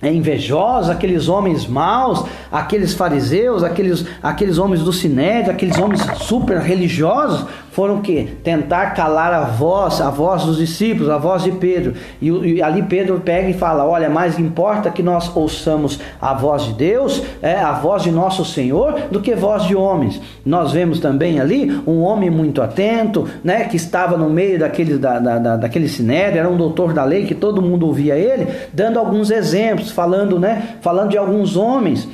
[0.00, 6.58] é, invejosos, aqueles homens maus, aqueles fariseus, aqueles, aqueles homens do sinédrio, aqueles homens super
[6.58, 8.24] religiosos, foram que?
[8.44, 11.94] Tentar calar a voz, a voz dos discípulos, a voz de Pedro.
[12.20, 16.64] E, e, ali Pedro pega e fala: Olha, mais importa que nós ouçamos a voz
[16.64, 20.20] de Deus, é, a voz de nosso Senhor, do que voz de homens.
[20.44, 25.18] Nós vemos também ali um homem muito atento, né, que estava no meio daquele, da,
[25.18, 28.98] da, da, daquele sinédrio, era um doutor da lei que todo mundo ouvia ele, dando
[28.98, 32.06] alguns exemplos, falando, né, falando de alguns homens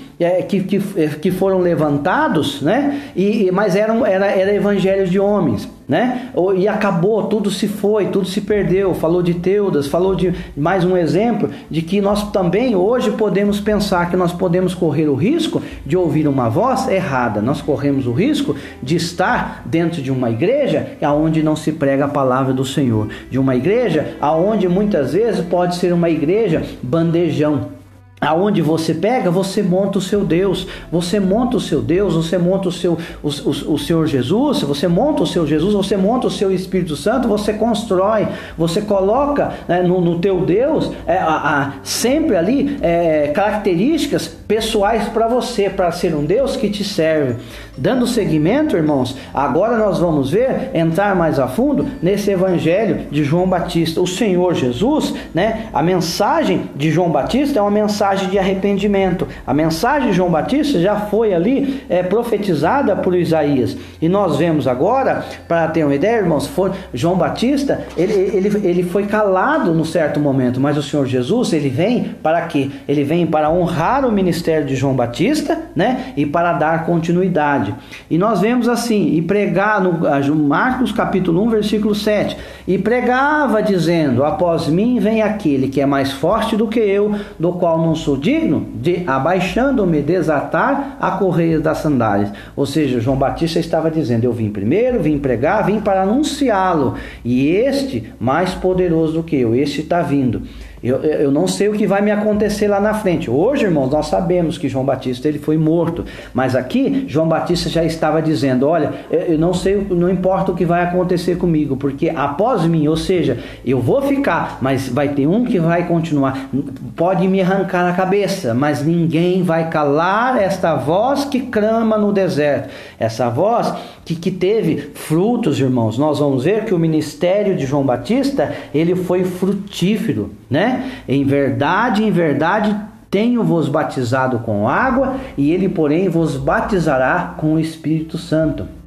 [0.43, 3.03] que, que, é, que foram levantados, né?
[3.15, 6.31] E, mas eram era, era evangelhos de homens, né?
[6.57, 8.93] E acabou, tudo se foi, tudo se perdeu.
[8.95, 14.11] Falou de Teudas, falou de mais um exemplo de que nós também hoje podemos pensar
[14.11, 17.41] que nós podemos correr o risco de ouvir uma voz errada.
[17.41, 22.09] Nós corremos o risco de estar dentro de uma igreja aonde não se prega a
[22.09, 27.78] palavra do Senhor, de uma igreja aonde muitas vezes pode ser uma igreja bandejão
[28.21, 32.69] aonde você pega, você monta o seu Deus, você monta o seu Deus, você monta
[32.69, 36.31] o seu o, o, o Senhor Jesus, você monta o seu Jesus, você monta o
[36.31, 41.73] seu Espírito Santo, você constrói, você coloca né, no, no, teu Deus é, a, a,
[41.83, 47.37] sempre ali é, características pessoais para você, para ser um Deus que te serve.
[47.77, 53.47] Dando seguimento, irmãos, agora nós vamos ver, entrar mais a fundo nesse evangelho de João
[53.47, 54.01] Batista.
[54.01, 55.67] O Senhor Jesus, né?
[55.73, 59.29] A mensagem de João Batista é uma mensagem de arrependimento.
[59.47, 63.77] A mensagem de João Batista já foi ali é, profetizada por Isaías.
[64.01, 68.83] E nós vemos agora, para ter uma ideia, irmãos, foi, João Batista, ele, ele, ele
[68.83, 72.71] foi calado num certo momento, mas o Senhor Jesus, ele vem para quê?
[72.89, 76.13] Ele vem para honrar o ministério de João Batista, né?
[76.17, 77.75] E para dar continuidade.
[78.11, 84.25] E nós vemos assim, e pregar no Marcos capítulo 1, versículo 7, e pregava dizendo:
[84.25, 88.17] Após mim vem aquele que é mais forte do que eu, do qual não sou
[88.17, 92.33] digno de abaixando-me desatar a correia das sandálias.
[92.57, 97.49] Ou seja, João Batista estava dizendo: Eu vim primeiro, vim pregar, vim para anunciá-lo, e
[97.49, 100.43] este mais poderoso do que eu, este está vindo.
[100.83, 103.31] Eu, eu não sei o que vai me acontecer lá na frente.
[103.31, 107.85] Hoje, irmãos, nós sabemos que João Batista ele foi morto, mas aqui João Batista já
[107.85, 112.65] estava dizendo: Olha, eu não sei, não importa o que vai acontecer comigo, porque após
[112.65, 116.49] mim, ou seja, eu vou ficar, mas vai ter um que vai continuar.
[116.95, 122.69] Pode me arrancar a cabeça, mas ninguém vai calar esta voz que clama no deserto.
[122.99, 123.73] Essa voz
[124.05, 125.99] que, que teve frutos, irmãos.
[125.99, 131.03] Nós vamos ver que o ministério de João Batista ele foi frutífero, né?
[131.09, 132.75] Em verdade, em verdade,
[133.11, 138.78] tenho-vos batizado com água, e ele, porém, vos batizará com o Espírito Santo.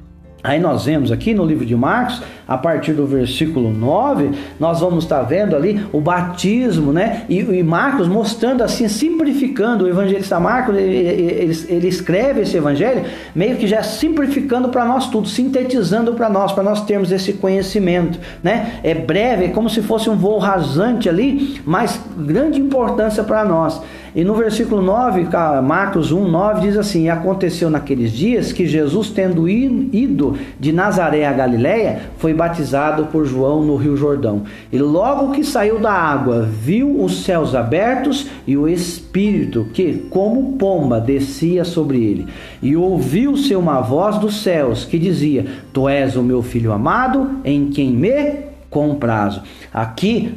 [0.44, 5.04] Aí nós vemos aqui no livro de Marcos, a partir do versículo 9, nós vamos
[5.04, 7.24] estar vendo ali o batismo, né?
[7.30, 13.04] E, e Marcos mostrando assim, simplificando, o evangelista Marcos, ele, ele, ele escreve esse evangelho
[13.36, 18.20] meio que já simplificando para nós tudo, sintetizando para nós, para nós termos esse conhecimento,
[18.44, 18.80] né?
[18.84, 23.82] É breve, é como se fosse um voo rasante ali, mas grande importância para nós.
[24.14, 25.28] E no versículo 9,
[25.64, 31.32] Marcos 1, 9 diz assim: Aconteceu naqueles dias que Jesus, tendo ido de Nazaré a
[31.32, 34.44] Galiléia, foi batizado por João no Rio Jordão.
[34.72, 40.58] E logo que saiu da água, viu os céus abertos e o Espírito que, como
[40.58, 42.28] pomba, descia sobre ele.
[42.62, 47.70] E ouviu-se uma voz dos céus que dizia: Tu és o meu filho amado, em
[47.70, 49.44] quem me com prazo.
[49.74, 50.34] Aqui,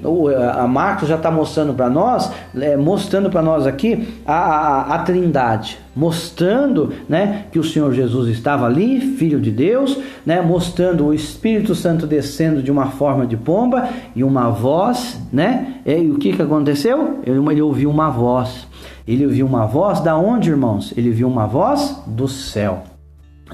[0.52, 4.98] a Marcos já está mostrando para nós, é, mostrando para nós aqui a, a, a,
[4.98, 11.14] Trindade, mostrando, né, que o Senhor Jesus estava ali, Filho de Deus, né, mostrando o
[11.14, 15.76] Espírito Santo descendo de uma forma de pomba e uma voz, né?
[15.86, 17.20] E o que que aconteceu?
[17.24, 18.66] Ele, ele ouviu uma voz.
[19.06, 20.92] Ele ouviu uma voz da onde, irmãos?
[20.96, 22.82] Ele viu uma voz do céu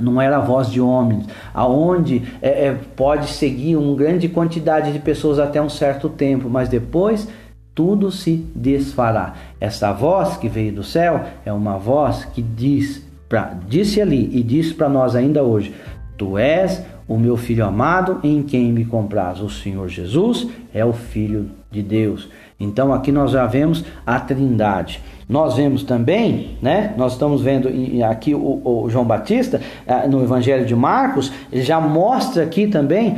[0.00, 4.98] não era a voz de homens, aonde é, é, pode seguir uma grande quantidade de
[4.98, 7.28] pessoas até um certo tempo, mas depois
[7.74, 9.34] tudo se desfará.
[9.60, 14.42] Essa voz que veio do céu é uma voz que diz, pra, disse ali e
[14.42, 15.74] diz para nós ainda hoje:
[16.18, 19.40] Tu és o meu filho amado em quem me compraz.
[19.40, 22.28] O Senhor Jesus é o Filho de Deus.
[22.58, 25.02] Então aqui nós já vemos a Trindade.
[25.30, 26.92] Nós vemos também, né?
[26.96, 27.70] Nós estamos vendo
[28.04, 33.16] aqui o, o João Batista ah, no Evangelho de Marcos, ele já mostra aqui também,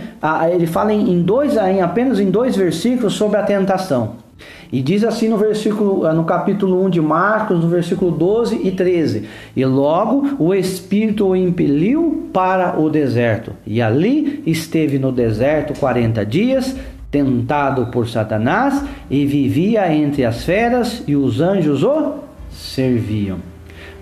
[0.53, 4.17] ele fala em dois, em apenas em dois versículos sobre a tentação.
[4.71, 8.71] E diz assim no versículo, ah, no capítulo 1 de Marcos, no versículo 12 e
[8.71, 15.79] 13: E logo o Espírito o impeliu para o deserto, e ali esteve no deserto
[15.81, 16.77] 40 dias,
[17.13, 22.15] tentado por Satanás e vivia entre as feras e os anjos o
[22.51, 23.53] serviam.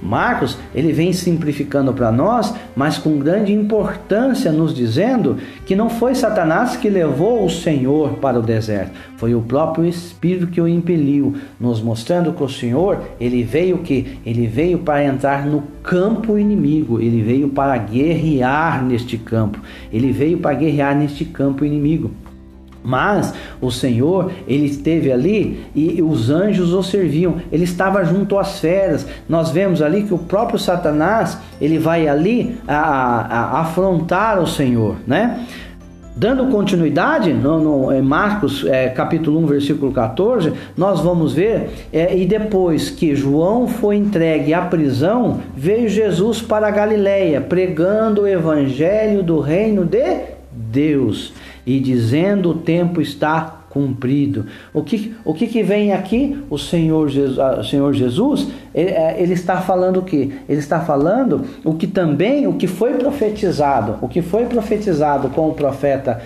[0.02, 6.14] Marcos, ele vem simplificando para nós, mas com grande importância nos dizendo que não foi
[6.14, 11.36] Satanás que levou o Senhor para o deserto, foi o próprio Espírito que o impeliu,
[11.58, 16.98] nos mostrando que o Senhor, ele veio que ele veio para entrar no campo inimigo,
[16.98, 19.58] ele veio para guerrear neste campo.
[19.92, 22.10] Ele veio para guerrear neste campo inimigo.
[22.82, 27.36] Mas o Senhor, ele esteve ali e os anjos o serviam.
[27.52, 29.06] Ele estava junto às feras.
[29.28, 34.46] Nós vemos ali que o próprio Satanás, ele vai ali a, a, a afrontar o
[34.46, 35.44] Senhor, né?
[36.16, 42.14] Dando continuidade, no, no em Marcos é, capítulo 1, versículo 14, nós vamos ver, é,
[42.14, 48.28] e depois que João foi entregue à prisão, veio Jesus para a Galiléia, pregando o
[48.28, 50.20] evangelho do reino de
[50.52, 51.32] Deus
[51.76, 54.46] e dizendo: O tempo está cumprido.
[54.74, 56.42] O que, o que, que vem aqui?
[56.50, 60.32] O Senhor Jesus, o Senhor Jesus ele, é, ele, está falando o que?
[60.48, 65.48] Ele está falando o que também, o que foi profetizado, o que foi profetizado com
[65.48, 66.20] o profeta,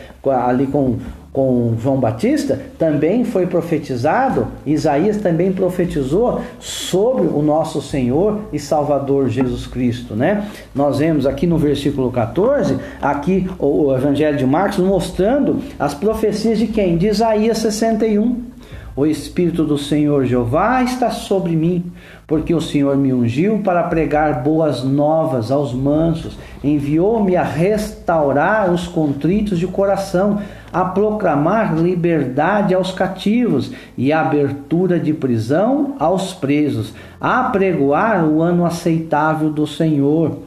[0.46, 0.96] ali com
[1.34, 9.28] com João Batista, também foi profetizado, Isaías também profetizou sobre o nosso Senhor e Salvador
[9.28, 10.48] Jesus Cristo, né?
[10.72, 16.68] Nós vemos aqui no versículo 14, aqui o Evangelho de Marcos mostrando as profecias de
[16.68, 16.96] quem?
[16.96, 18.53] De Isaías 61.
[18.96, 21.92] O Espírito do Senhor Jeová está sobre mim,
[22.28, 28.86] porque o Senhor me ungiu para pregar boas novas aos mansos, enviou-me a restaurar os
[28.86, 30.40] contritos de coração,
[30.72, 38.64] a proclamar liberdade aos cativos e abertura de prisão aos presos, a pregoar o ano
[38.64, 40.38] aceitável do Senhor.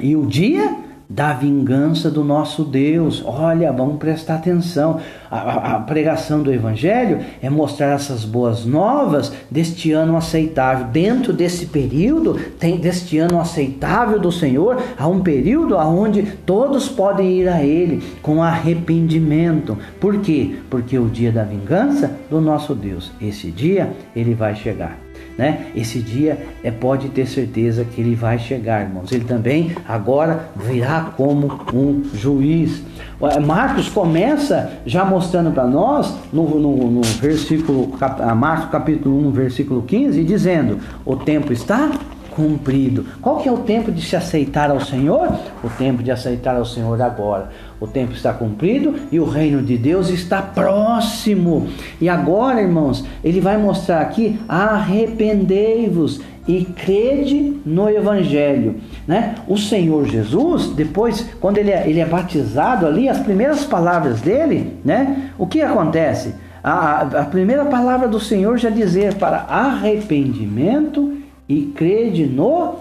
[0.00, 0.81] E o dia
[1.14, 3.22] da vingança do nosso Deus.
[3.24, 4.98] Olha, vamos prestar atenção.
[5.30, 10.86] A, a, a, pregação do Evangelho é mostrar essas boas novas deste ano aceitável.
[10.86, 17.40] Dentro desse período, tem deste ano aceitável do Senhor, há um período onde todos podem
[17.40, 19.76] ir a Ele com arrependimento.
[20.00, 20.56] Por quê?
[20.70, 24.98] Porque o dia da vingança do nosso Deus, esse dia, ele vai chegar
[25.36, 25.66] né?
[25.74, 29.10] Esse dia é pode ter certeza que ele vai chegar, irmãos.
[29.12, 32.82] Ele também agora virá como um juiz.
[33.44, 37.92] Marcos começa já mostrando para nós no, no, no versículo
[38.36, 41.90] Marcos capítulo 1, versículo 15, dizendo: "O tempo está
[42.34, 43.04] cumprido.
[43.20, 45.28] Qual que é o tempo de se aceitar ao Senhor?
[45.62, 47.50] O tempo de aceitar ao Senhor agora.
[47.82, 51.66] O tempo está cumprido e o reino de Deus está próximo.
[52.00, 58.76] E agora, irmãos, ele vai mostrar aqui: arrependei-vos e crede no Evangelho.
[59.04, 59.34] Né?
[59.48, 64.78] O Senhor Jesus, depois, quando ele é, ele é batizado ali, as primeiras palavras dele,
[64.84, 65.32] né?
[65.36, 66.36] o que acontece?
[66.62, 71.16] A, a primeira palavra do Senhor já dizer para arrependimento
[71.48, 72.76] e crede no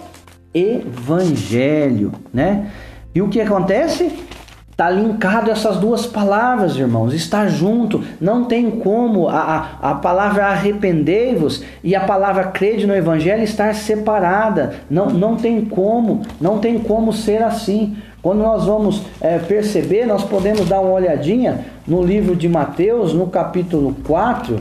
[0.53, 2.69] evangelho, né?
[3.15, 4.11] E o que acontece?
[4.81, 10.47] Está linkado essas duas palavras, irmãos, está junto, não tem como a, a, a palavra
[10.47, 16.79] arrependei-vos e a palavra crede no Evangelho estar separada, não, não tem como, não tem
[16.79, 17.95] como ser assim.
[18.23, 23.27] Quando nós vamos é, perceber, nós podemos dar uma olhadinha no livro de Mateus, no
[23.27, 24.59] capítulo 4,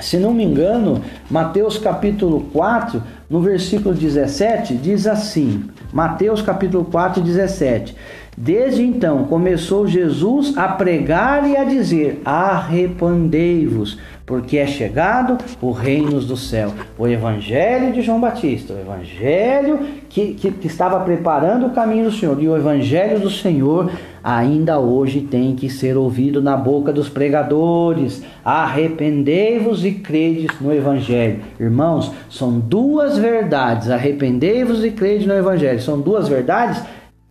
[0.00, 7.22] se não me engano, Mateus capítulo 4, no versículo 17, diz assim: Mateus capítulo 4,
[7.22, 7.94] 17.
[8.36, 16.20] Desde então começou Jesus a pregar e a dizer: Arrependei-vos, porque é chegado o reino
[16.20, 16.72] do céu.
[16.98, 22.12] O evangelho de João Batista, o evangelho que, que, que estava preparando o caminho do
[22.12, 23.90] Senhor, e o evangelho do Senhor
[24.24, 28.22] ainda hoje tem que ser ouvido na boca dos pregadores.
[28.42, 31.40] Arrependei-vos e credes no Evangelho.
[31.60, 33.90] Irmãos, são duas verdades.
[33.90, 35.80] Arrependei-vos e credes no Evangelho.
[35.80, 36.82] São duas verdades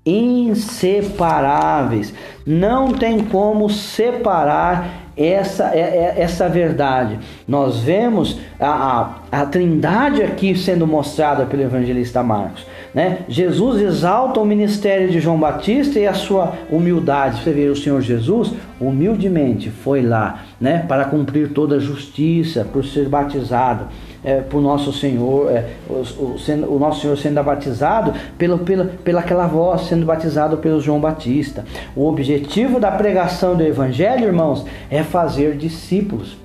[0.05, 2.13] inseparáveis.
[2.45, 7.19] Não tem como separar essa, é, é, essa verdade.
[7.47, 12.65] Nós vemos a, a, a trindade aqui sendo mostrada pelo evangelista Marcos.
[12.93, 13.19] Né?
[13.27, 17.41] Jesus exalta o ministério de João Batista e a sua humildade.
[17.41, 22.83] Você vê o Senhor Jesus humildemente foi lá né, para cumprir toda a justiça, por
[22.83, 23.87] ser batizado.
[24.23, 28.85] É, por nosso Senhor, é, o, o, sendo, o, nosso Senhor sendo batizado pelo, pela,
[28.85, 31.65] pela aquela voz, sendo batizado pelo João Batista.
[31.93, 36.37] O objetivo da pregação do Evangelho, irmãos, é fazer discípulos.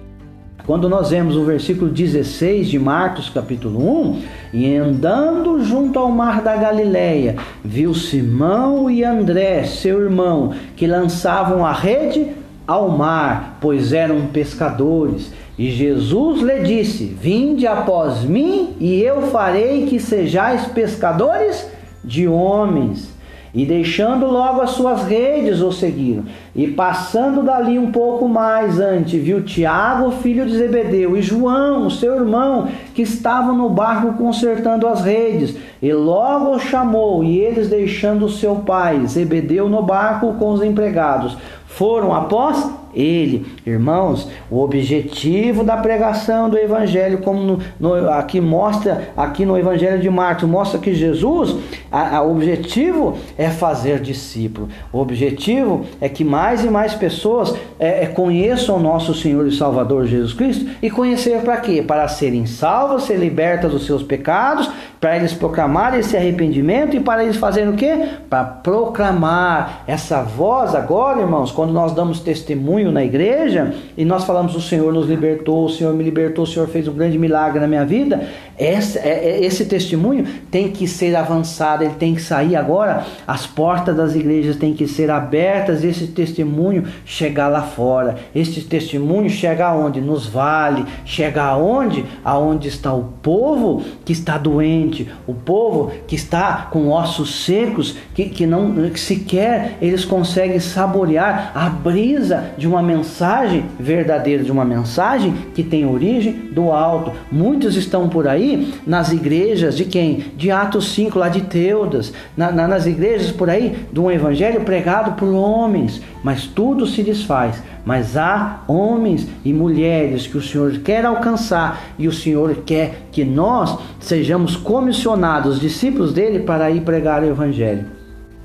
[0.68, 4.22] Quando nós vemos o versículo 16 de Marcos, capítulo 1,
[4.52, 11.64] e andando junto ao mar da Galileia, viu Simão e André, seu irmão, que lançavam
[11.64, 12.32] a rede
[12.66, 15.32] ao mar, pois eram pescadores.
[15.58, 21.68] E Jesus lhe disse: Vinde após mim, e eu farei que sejais pescadores
[22.04, 23.18] de homens.
[23.52, 26.24] E deixando logo as suas redes o seguiram.
[26.54, 32.14] E passando dali um pouco mais ante, viu Tiago, filho de Zebedeu, e João, seu
[32.14, 35.56] irmão, que estavam no barco consertando as redes.
[35.80, 41.36] E logo os chamou, e eles, deixando seu pai, Zebedeu, no barco com os empregados,
[41.66, 43.46] foram após ele.
[43.64, 50.00] Irmãos, o objetivo da pregação do Evangelho, como no, no, aqui mostra, aqui no Evangelho
[50.00, 51.56] de Marcos, mostra que Jesus,
[51.90, 54.68] o objetivo é fazer discípulo.
[54.92, 59.52] O objetivo é que mais e mais pessoas é, é, conheçam o nosso Senhor e
[59.52, 61.82] Salvador Jesus Cristo e conhecer para quê?
[61.86, 64.70] Para serem salvas, ser libertas dos seus pecados
[65.00, 68.08] para eles proclamarem esse arrependimento e para eles fazerem o quê?
[68.28, 74.54] Para proclamar essa voz agora, irmãos, quando nós damos testemunho na igreja e nós falamos
[74.56, 77.66] o Senhor nos libertou, o Senhor me libertou, o Senhor fez um grande milagre na
[77.66, 78.28] minha vida,
[78.58, 83.46] esse, é, é, esse testemunho tem que ser avançado, ele tem que sair agora, as
[83.46, 88.16] portas das igrejas têm que ser abertas, esse testemunho chegar lá fora.
[88.34, 90.00] Esse testemunho chega aonde?
[90.00, 92.04] Nos vale, chega aonde?
[92.24, 94.87] Aonde está o povo que está doente,
[95.26, 101.52] o povo que está com ossos secos, que, que não que sequer eles conseguem saborear
[101.54, 107.12] a brisa de uma mensagem verdadeira, de uma mensagem que tem origem do alto.
[107.30, 110.24] Muitos estão por aí nas igrejas de quem?
[110.36, 114.62] De Atos 5, lá de Teudas, na, na, nas igrejas por aí, de um evangelho
[114.62, 117.62] pregado por homens, mas tudo se desfaz.
[117.84, 123.24] Mas há homens e mulheres que o Senhor quer alcançar e o Senhor quer que
[123.24, 127.97] nós sejamos comissionados, discípulos dele, para ir pregar o evangelho.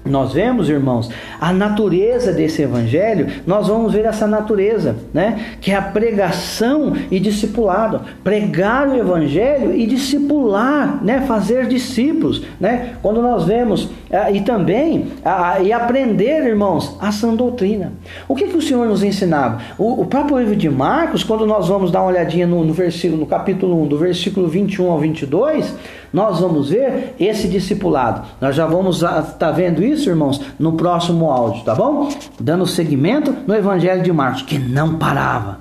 [0.06, 5.56] Nós vemos, irmãos, a natureza desse evangelho, nós vamos ver essa natureza, né?
[5.62, 8.02] Que é a pregação e discipulado.
[8.22, 11.22] Pregar o evangelho e discipular, né?
[11.22, 12.96] Fazer discípulos, né?
[13.02, 17.94] Quando nós vemos ah, e também ah, e aprender, irmãos, a sã doutrina.
[18.28, 19.60] O que, que o Senhor nos ensinava?
[19.78, 23.22] O, o, próprio livro de Marcos, quando nós vamos dar uma olhadinha no, no versículo,
[23.22, 25.74] no capítulo 1, do versículo 21 ao 22,
[26.14, 28.22] nós vamos ver esse discipulado.
[28.40, 32.10] Nós já vamos estar tá vendo isso, irmãos, no próximo áudio, tá bom?
[32.40, 35.60] Dando seguimento no Evangelho de Marcos, que não parava.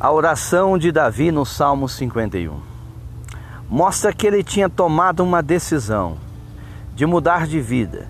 [0.00, 2.58] A oração de Davi no Salmo 51
[3.68, 6.16] mostra que ele tinha tomado uma decisão
[6.94, 8.08] de mudar de vida.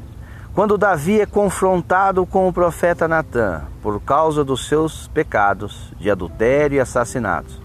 [0.53, 6.77] Quando Davi é confrontado com o profeta Natã por causa dos seus pecados de adultério
[6.77, 7.61] e assassinatos,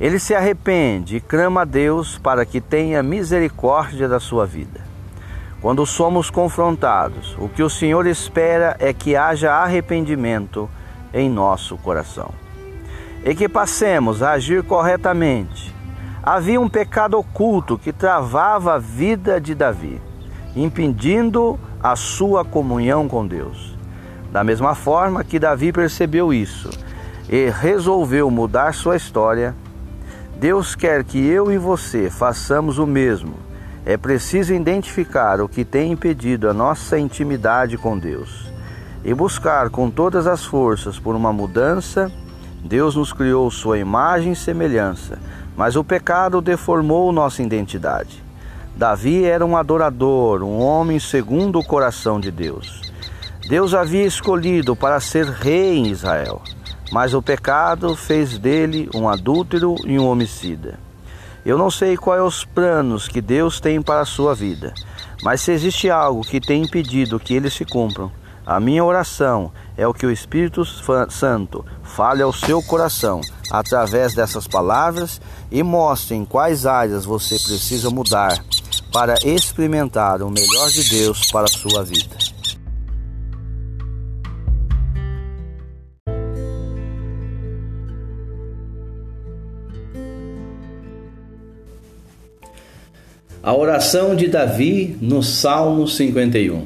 [0.00, 4.80] ele se arrepende e clama a Deus para que tenha misericórdia da sua vida.
[5.60, 10.68] Quando somos confrontados, o que o Senhor espera é que haja arrependimento
[11.12, 12.30] em nosso coração.
[13.24, 15.72] E que passemos a agir corretamente.
[16.22, 20.00] Havia um pecado oculto que travava a vida de Davi,
[20.56, 23.76] impedindo a sua comunhão com Deus.
[24.30, 26.70] Da mesma forma que Davi percebeu isso
[27.28, 29.54] e resolveu mudar sua história,
[30.36, 33.34] Deus quer que eu e você façamos o mesmo.
[33.84, 38.50] É preciso identificar o que tem impedido a nossa intimidade com Deus
[39.04, 42.10] e buscar com todas as forças por uma mudança.
[42.64, 45.18] Deus nos criou sua imagem e semelhança
[45.56, 48.22] mas o pecado deformou nossa identidade.
[48.76, 52.80] Davi era um adorador, um homem segundo o coração de Deus.
[53.48, 56.40] Deus havia escolhido para ser rei em Israel,
[56.90, 60.78] mas o pecado fez dele um adúltero e um homicida.
[61.44, 64.72] Eu não sei quais é os planos que Deus tem para a sua vida,
[65.22, 68.10] mas se existe algo que tem impedido que eles se cumpram,
[68.46, 70.64] a minha oração é o que o Espírito
[71.10, 73.20] Santo fale ao seu coração
[73.50, 75.20] através dessas palavras
[75.50, 78.42] e mostre em quais áreas você precisa mudar
[78.92, 82.16] para experimentar o melhor de Deus para a sua vida.
[93.42, 96.64] A oração de Davi no Salmo 51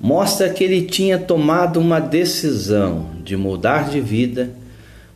[0.00, 4.50] mostra que ele tinha tomado uma decisão de mudar de vida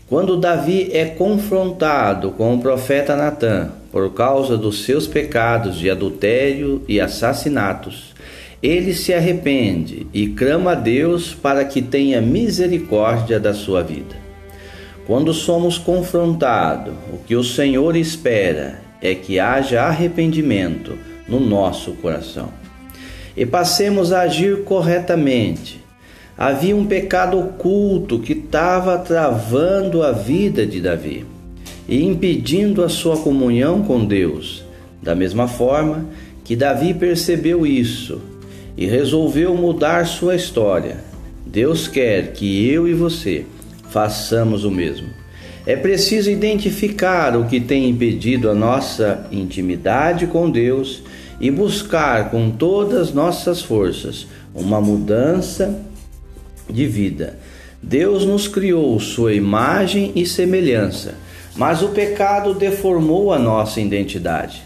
[0.09, 6.83] quando Davi é confrontado com o profeta Natã por causa dos seus pecados de adultério
[6.89, 8.13] e assassinatos,
[8.61, 14.17] ele se arrepende e clama a Deus para que tenha misericórdia da sua vida.
[15.07, 22.49] Quando somos confrontados, o que o Senhor espera é que haja arrependimento no nosso coração.
[23.37, 25.85] E passemos a agir corretamente,
[26.37, 31.25] Havia um pecado oculto que estava travando a vida de Davi
[31.89, 34.65] e impedindo a sua comunhão com Deus.
[35.03, 36.07] Da mesma forma
[36.43, 38.21] que Davi percebeu isso
[38.77, 40.99] e resolveu mudar sua história,
[41.47, 43.45] Deus quer que eu e você
[43.91, 45.09] façamos o mesmo.
[45.67, 51.03] É preciso identificar o que tem impedido a nossa intimidade com Deus
[51.41, 55.81] e buscar com todas as nossas forças uma mudança
[56.69, 57.39] de vida.
[57.83, 61.15] Deus nos criou sua imagem e semelhança,
[61.57, 64.63] mas o pecado deformou a nossa identidade.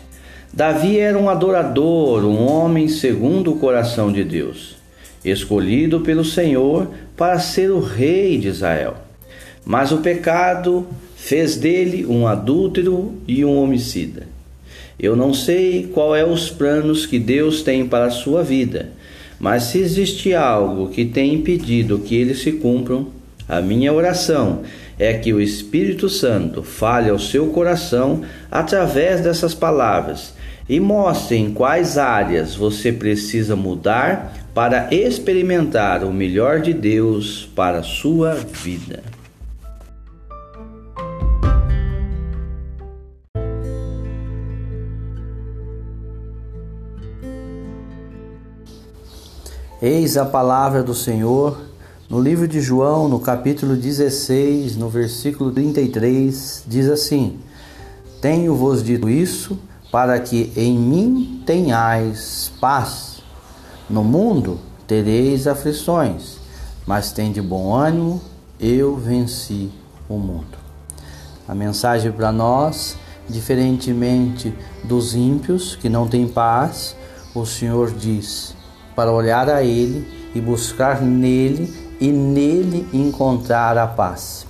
[0.52, 4.76] Davi era um adorador, um homem segundo o coração de Deus,
[5.24, 8.96] escolhido pelo Senhor para ser o rei de Israel.
[9.64, 10.86] Mas o pecado
[11.16, 14.26] fez dele um adúltero e um homicida.
[14.98, 18.90] Eu não sei qual é os planos que Deus tem para a sua vida,
[19.38, 23.08] mas se existe algo que tem impedido que eles se cumpram,
[23.48, 24.62] a minha oração
[24.98, 30.34] é que o Espírito Santo fale ao seu coração através dessas palavras
[30.68, 37.78] e mostre em quais áreas você precisa mudar para experimentar o melhor de Deus para
[37.78, 39.02] a sua vida.
[49.80, 51.56] Eis a palavra do Senhor
[52.08, 57.38] no livro de João, no capítulo 16, no versículo 33, diz assim:
[58.18, 59.58] Tenho-vos dito isso
[59.92, 63.22] para que em mim tenhais paz.
[63.90, 66.38] No mundo tereis aflições,
[66.86, 68.22] mas de bom ânimo,
[68.58, 69.70] eu venci
[70.08, 70.56] o mundo.
[71.46, 72.96] A mensagem para nós,
[73.28, 76.96] diferentemente dos ímpios que não têm paz,
[77.34, 78.54] o Senhor diz:
[78.96, 84.46] para olhar a Ele e buscar nele e nele encontrar a paz.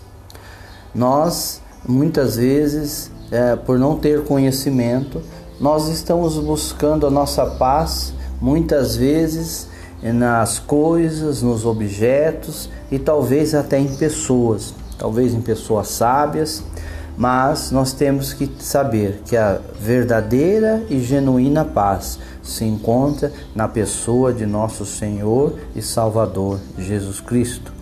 [0.95, 5.23] Nós, muitas vezes, é, por não ter conhecimento,
[5.61, 9.69] nós estamos buscando a nossa paz, muitas vezes,
[10.03, 16.63] nas coisas, nos objetos e talvez até em pessoas, talvez em pessoas sábias,
[17.19, 24.33] mas nós temos que saber que a verdadeira e genuína paz se encontra na pessoa
[24.33, 27.73] de nosso Senhor e Salvador Jesus Cristo.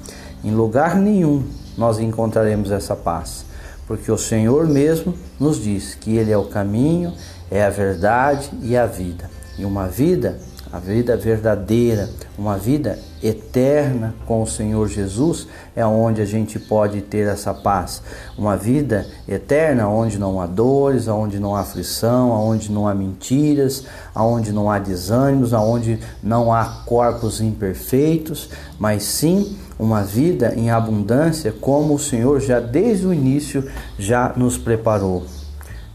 [0.43, 1.45] Em lugar nenhum
[1.77, 3.45] nós encontraremos essa paz,
[3.87, 7.13] porque o Senhor mesmo nos diz que Ele é o caminho,
[7.51, 9.31] é a verdade e a vida.
[9.59, 10.39] E uma vida
[10.73, 17.01] a vida verdadeira, uma vida eterna com o Senhor Jesus, é onde a gente pode
[17.01, 18.03] ter essa paz.
[18.37, 23.85] Uma vida eterna onde não há dores, onde não há aflição, onde não há mentiras,
[24.15, 31.53] onde não há desânimos, onde não há corpos imperfeitos, mas sim uma vida em abundância,
[31.53, 33.69] como o Senhor já desde o início
[33.99, 35.25] já nos preparou.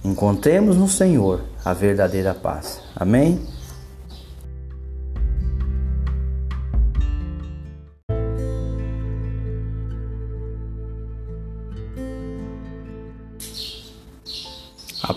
[0.04, 2.80] Encontremos no Senhor a verdadeira paz.
[2.96, 3.40] Amém?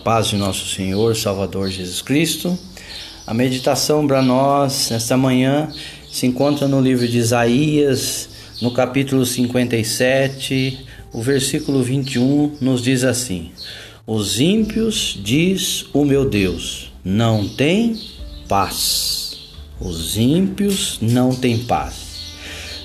[0.04, 2.58] Paz de nosso Senhor, Salvador Jesus Cristo.
[3.26, 5.72] A meditação para nós nesta manhã
[6.12, 8.28] se encontra no livro de Isaías,
[8.60, 13.50] no capítulo 57, o versículo 21 nos diz assim:
[14.06, 17.98] Os ímpios, diz o meu Deus, não tem
[18.46, 19.38] paz.
[19.80, 21.94] Os ímpios não têm paz.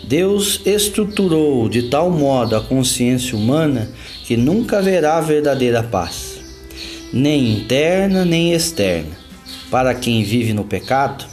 [0.06, 3.92] Deus estruturou de tal modo a consciência humana
[4.24, 6.29] que nunca haverá verdadeira paz
[7.12, 9.18] nem interna nem externa,
[9.72, 11.26] para quem vive no pecado.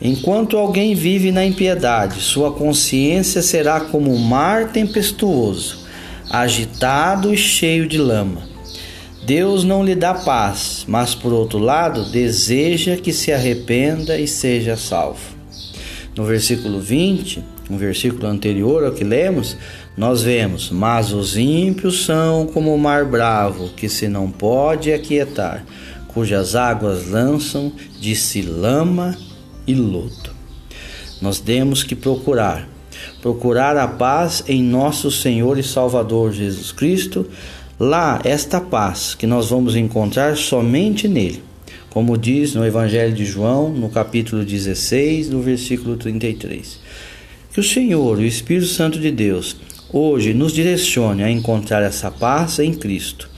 [0.00, 5.84] Enquanto alguém vive na impiedade, sua consciência será como um mar tempestuoso,
[6.30, 8.42] agitado e cheio de lama.
[9.24, 14.76] Deus não lhe dá paz, mas por outro lado, deseja que se arrependa e seja
[14.76, 15.34] salvo.
[16.14, 19.56] No versículo 20, um versículo anterior ao que lemos,
[19.96, 25.64] nós vemos: Mas os ímpios são como o mar bravo, que se não pode aquietar,
[26.08, 29.16] cujas águas lançam de si lama
[29.66, 30.30] e lodo.
[31.22, 32.68] Nós temos que procurar,
[33.22, 37.26] procurar a paz em nosso Senhor e Salvador Jesus Cristo.
[37.78, 41.42] Lá, esta paz que nós vamos encontrar somente nele.
[41.90, 46.80] Como diz no Evangelho de João, no capítulo 16, no versículo 33.
[47.52, 49.56] Que o Senhor, o Espírito Santo de Deus,
[49.96, 53.30] hoje nos direcione a encontrar essa paz em Cristo.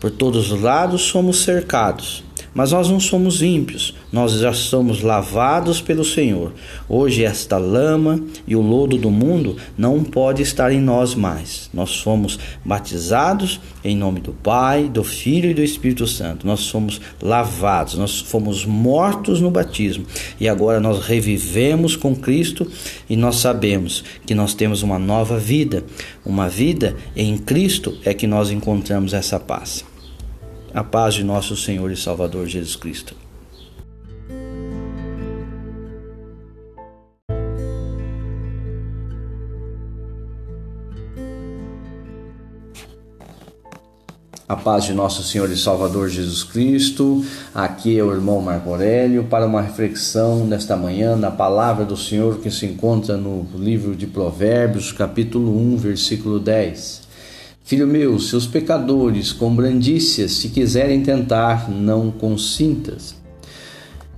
[0.00, 2.24] Por todos os lados somos cercados,
[2.54, 6.52] mas nós não somos ímpios, nós já somos lavados pelo Senhor.
[6.88, 11.70] Hoje esta lama e o lodo do mundo não pode estar em nós mais.
[11.72, 16.46] Nós somos batizados em nome do Pai, do Filho e do Espírito Santo.
[16.46, 20.04] Nós somos lavados, nós fomos mortos no batismo
[20.38, 22.70] e agora nós revivemos com Cristo
[23.08, 25.84] e nós sabemos que nós temos uma nova vida.
[26.24, 29.91] Uma vida em Cristo é que nós encontramos essa paz.
[30.74, 33.14] A paz de nosso Senhor e Salvador Jesus Cristo.
[44.48, 47.22] A paz de nosso Senhor e Salvador Jesus Cristo.
[47.54, 52.38] Aqui é o irmão Marco Aurélio para uma reflexão nesta manhã na palavra do Senhor
[52.38, 57.01] que se encontra no livro de Provérbios, capítulo 1, versículo 10.
[57.64, 63.14] Filho meu, seus pecadores com brandícias se quiserem tentar, não consintas.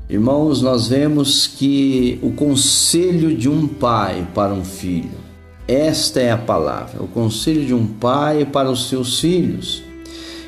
[0.08, 5.24] Irmãos, nós vemos que o conselho de um pai para um filho,
[5.68, 9.82] esta é a palavra, o conselho de um pai para os seus filhos.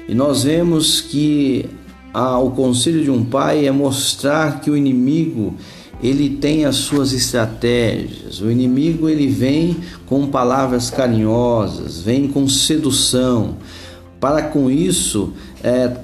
[0.09, 1.67] E nós vemos que
[2.15, 5.55] ah, o conselho de um pai é mostrar que o inimigo
[6.03, 8.41] ele tem as suas estratégias.
[8.41, 9.77] O inimigo ele vem
[10.07, 13.57] com palavras carinhosas, vem com sedução,
[14.21, 15.33] para com isso
[15.63, 15.97] é,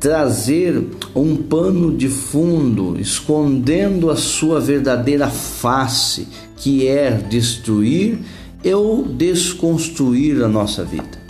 [0.00, 8.18] trazer um pano de fundo, escondendo a sua verdadeira face, que é destruir
[8.64, 11.22] ou desconstruir a nossa vida.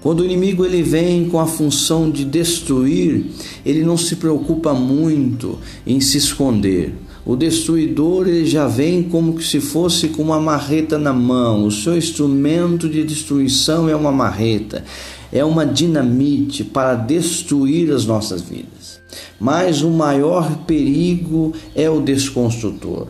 [0.00, 3.26] Quando o inimigo ele vem com a função de destruir,
[3.66, 6.94] ele não se preocupa muito em se esconder.
[7.28, 11.66] O destruidor ele já vem como que se fosse com uma marreta na mão.
[11.66, 14.82] O seu instrumento de destruição é uma marreta,
[15.30, 18.98] é uma dinamite para destruir as nossas vidas.
[19.38, 23.08] Mas o maior perigo é o desconstrutor.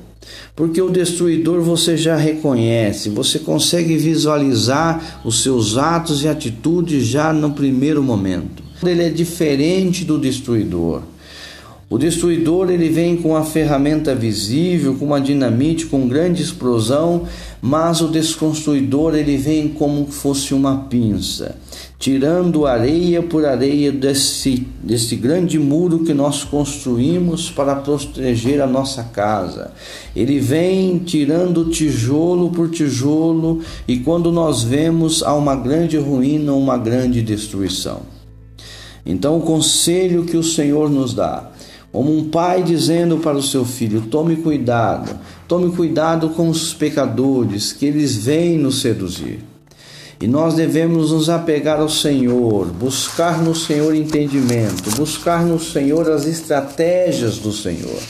[0.57, 7.33] Porque o destruidor você já reconhece, você consegue visualizar os seus atos e atitudes já
[7.33, 8.65] no primeiro momento.
[8.85, 11.03] Ele é diferente do destruidor.
[11.91, 17.23] O destruidor ele vem com a ferramenta visível, com uma dinamite, com grande explosão,
[17.63, 21.57] mas o desconstruidor ele vem como se fosse uma pinça,
[21.99, 29.05] tirando areia por areia desse, desse grande muro que nós construímos para proteger a nossa
[29.05, 29.71] casa.
[30.15, 36.77] Ele vem tirando tijolo por tijolo e quando nós vemos há uma grande ruína, uma
[36.77, 38.03] grande destruição.
[39.07, 41.53] Então o conselho que o Senhor nos dá
[41.93, 47.73] como um pai dizendo para o seu filho: tome cuidado, tome cuidado com os pecadores,
[47.73, 49.41] que eles vêm nos seduzir.
[50.21, 56.27] E nós devemos nos apegar ao Senhor, buscar no Senhor entendimento, buscar no Senhor as
[56.27, 58.01] estratégias do Senhor.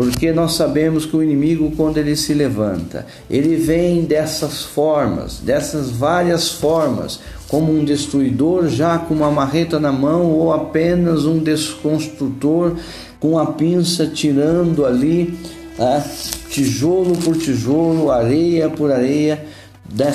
[0.00, 5.90] Porque nós sabemos que o inimigo, quando ele se levanta, ele vem dessas formas, dessas
[5.90, 12.76] várias formas, como um destruidor já com uma marreta na mão ou apenas um desconstrutor
[13.20, 15.38] com a pinça tirando ali
[15.78, 16.02] né,
[16.48, 19.44] tijolo por tijolo, areia por areia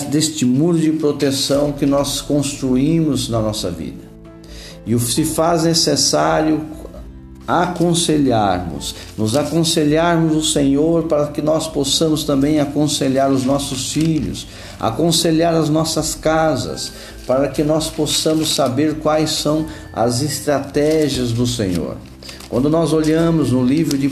[0.10, 4.04] deste muro de proteção que nós construímos na nossa vida.
[4.84, 6.62] E se faz necessário
[7.48, 14.48] aconselharmos, nos aconselharmos o Senhor para que nós possamos também aconselhar os nossos filhos,
[14.80, 16.92] aconselhar as nossas casas,
[17.28, 21.98] para que nós possamos saber quais são as estratégias do Senhor.
[22.50, 24.12] Quando nós olhamos no livro de 1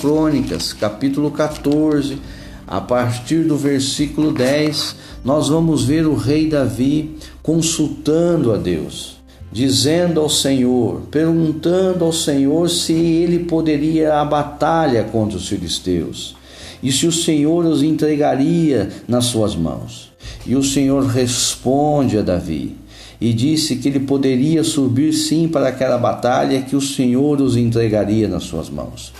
[0.00, 2.18] Crônicas, capítulo 14,
[2.66, 9.21] a partir do versículo 10, nós vamos ver o rei Davi consultando a Deus
[9.52, 16.34] dizendo ao Senhor, perguntando ao Senhor se ele poderia a batalha contra os filisteus
[16.82, 20.10] e se o Senhor os entregaria nas suas mãos.
[20.46, 22.74] E o Senhor responde a Davi
[23.20, 28.26] e disse que ele poderia subir sim para aquela batalha que o Senhor os entregaria
[28.26, 29.12] nas suas mãos.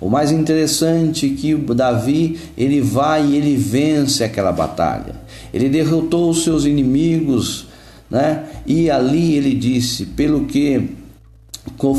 [0.00, 5.14] O mais interessante é que Davi, ele vai e ele vence aquela batalha.
[5.52, 7.67] Ele derrotou os seus inimigos,
[8.10, 8.44] né?
[8.66, 10.88] E ali ele disse: pelo que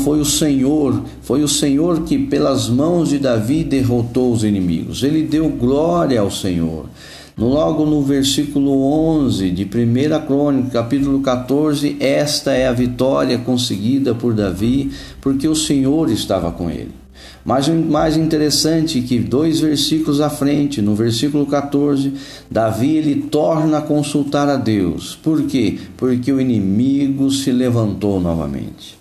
[0.04, 5.02] foi o Senhor, foi o Senhor que pelas mãos de Davi derrotou os inimigos.
[5.02, 6.86] Ele deu glória ao Senhor.
[7.38, 14.34] Logo no versículo 11 de 1 Crônica, capítulo 14, esta é a vitória conseguida por
[14.34, 14.90] Davi,
[15.22, 16.99] porque o Senhor estava com ele.
[17.44, 22.12] Mas mais interessante é que dois versículos à frente, no versículo 14,
[22.50, 25.18] Davi ele torna a consultar a Deus.
[25.22, 25.78] Por quê?
[25.96, 28.99] Porque o inimigo se levantou novamente.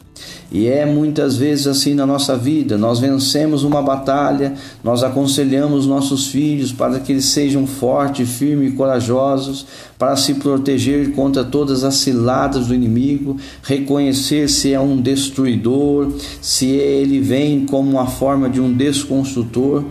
[0.51, 2.75] E é muitas vezes assim na nossa vida.
[2.75, 8.75] Nós vencemos uma batalha, nós aconselhamos nossos filhos para que eles sejam fortes, firmes e
[8.75, 16.11] corajosos, para se proteger contra todas as ciladas do inimigo, reconhecer se é um destruidor,
[16.41, 19.83] se ele vem como uma forma de um desconstrutor.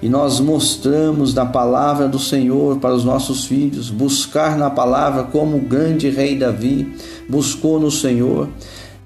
[0.00, 5.56] E nós mostramos na palavra do Senhor para os nossos filhos, buscar na palavra como
[5.56, 6.94] o grande rei Davi
[7.28, 8.48] buscou no Senhor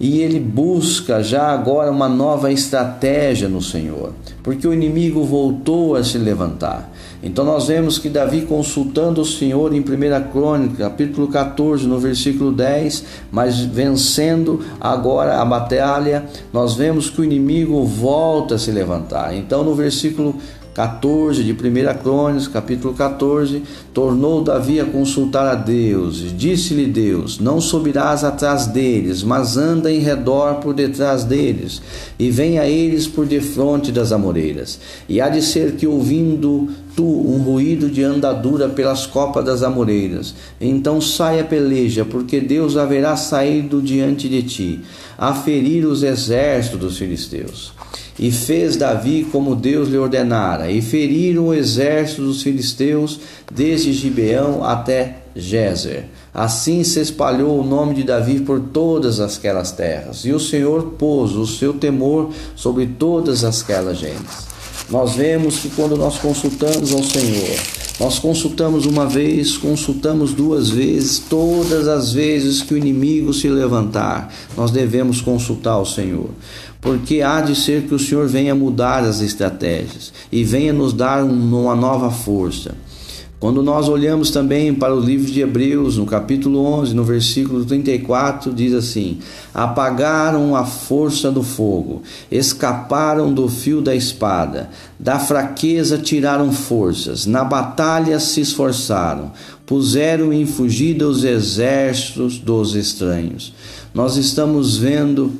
[0.01, 4.13] e ele busca já agora uma nova estratégia no Senhor,
[4.43, 6.93] porque o inimigo voltou a se levantar.
[7.23, 9.85] Então nós vemos que Davi consultando o Senhor em 1
[10.33, 17.25] Crônica, capítulo 14, no versículo 10, mas vencendo agora a batalha, nós vemos que o
[17.25, 19.37] inimigo volta a se levantar.
[19.37, 20.35] Então no versículo
[20.75, 21.57] 14 de 1
[22.03, 23.63] Crônicas, capítulo 14,
[23.93, 29.93] tornou Davi a consultar a Deus, e disse-lhe Deus: Não subirás atrás deles, mas anda
[29.93, 31.83] em redor por detrás deles,
[32.19, 34.81] e vem a eles por defronte das amoreiras.
[35.09, 40.35] E há de ser que ouvindo tu um ruído de andadura pelas copas das amoreiras,
[40.59, 44.81] então saia peleja, porque Deus haverá saído diante de ti,
[45.19, 47.73] a ferir os exércitos dos filisteus.
[48.19, 54.63] E fez Davi como Deus lhe ordenara, e feriram o exército dos filisteus desde Gibeão
[54.65, 56.05] até Jezer.
[56.35, 61.33] Assim se espalhou o nome de Davi por todas aquelas terras, e o Senhor pôs
[61.33, 64.47] o seu temor sobre todas aquelas gentes.
[64.91, 71.19] Nós vemos que quando nós consultamos ao Senhor, nós consultamos uma vez, consultamos duas vezes,
[71.19, 76.31] todas as vezes que o inimigo se levantar, nós devemos consultar o Senhor
[76.83, 81.23] porque há de ser que o Senhor venha mudar as estratégias e venha nos dar
[81.23, 82.75] uma nova força.
[83.43, 88.55] Quando nós olhamos também para o livro de Hebreus, no capítulo 11, no versículo 34,
[88.55, 89.19] diz assim:
[89.53, 97.43] Apagaram a força do fogo, escaparam do fio da espada, da fraqueza tiraram forças, na
[97.43, 99.33] batalha se esforçaram,
[99.67, 103.53] puseram em fugida os exércitos dos estranhos.
[103.93, 105.33] Nós estamos vendo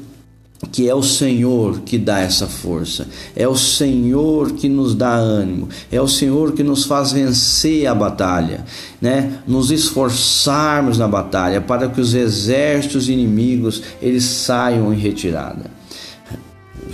[0.71, 5.69] que é o Senhor que dá essa força, é o Senhor que nos dá ânimo,
[5.91, 8.65] é o Senhor que nos faz vencer a batalha,
[9.01, 9.41] né?
[9.47, 15.82] Nos esforçarmos na batalha para que os exércitos inimigos eles saiam em retirada.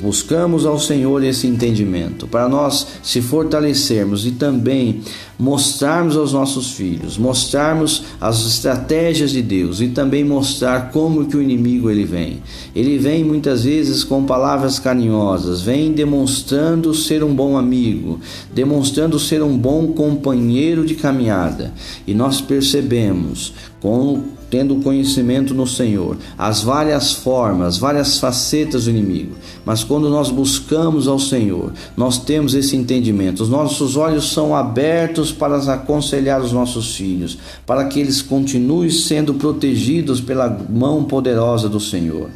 [0.01, 5.03] Buscamos ao Senhor esse entendimento para nós se fortalecermos e também
[5.39, 11.43] mostrarmos aos nossos filhos, mostrarmos as estratégias de Deus e também mostrar como que o
[11.43, 12.43] inimigo ele vem.
[12.75, 18.21] Ele vem muitas vezes com palavras carinhosas, vem demonstrando ser um bom amigo,
[18.55, 21.73] demonstrando ser um bom companheiro de caminhada.
[22.07, 29.35] E nós percebemos com tendo conhecimento no Senhor, as várias formas, várias facetas do inimigo.
[29.65, 33.43] Mas quando nós buscamos ao Senhor, nós temos esse entendimento.
[33.43, 39.35] Os nossos olhos são abertos para aconselhar os nossos filhos, para que eles continuem sendo
[39.35, 42.31] protegidos pela mão poderosa do Senhor.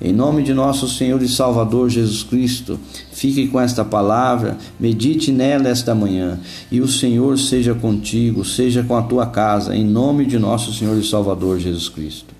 [0.00, 2.78] Em nome de nosso Senhor e Salvador Jesus Cristo,
[3.18, 6.38] fique com esta palavra, medite nela esta manhã,
[6.70, 10.96] e o Senhor seja contigo, seja com a tua casa, em nome de nosso Senhor
[10.96, 12.38] e Salvador Jesus Cristo.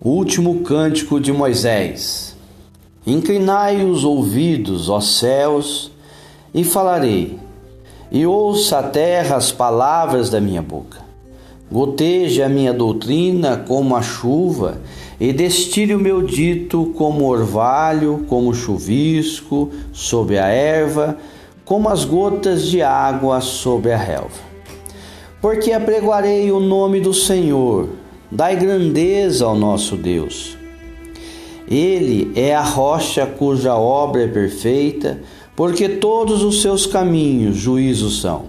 [0.00, 2.36] Último cântico de Moisés.
[3.04, 5.90] Inclinai os ouvidos, ó céus,
[6.54, 7.38] e falarei,
[8.10, 10.98] e ouça a terra as palavras da minha boca.
[11.70, 14.80] Goteje a minha doutrina como a chuva,
[15.20, 21.18] e destile o meu dito como orvalho, como chuvisco sobre a erva,
[21.64, 24.48] como as gotas de água sobre a relva.
[25.42, 27.88] Porque apregoarei o nome do Senhor,
[28.30, 30.58] dai grandeza ao nosso Deus
[31.70, 35.20] ele é a rocha cuja obra é perfeita,
[35.58, 38.44] porque todos os seus caminhos juízos são.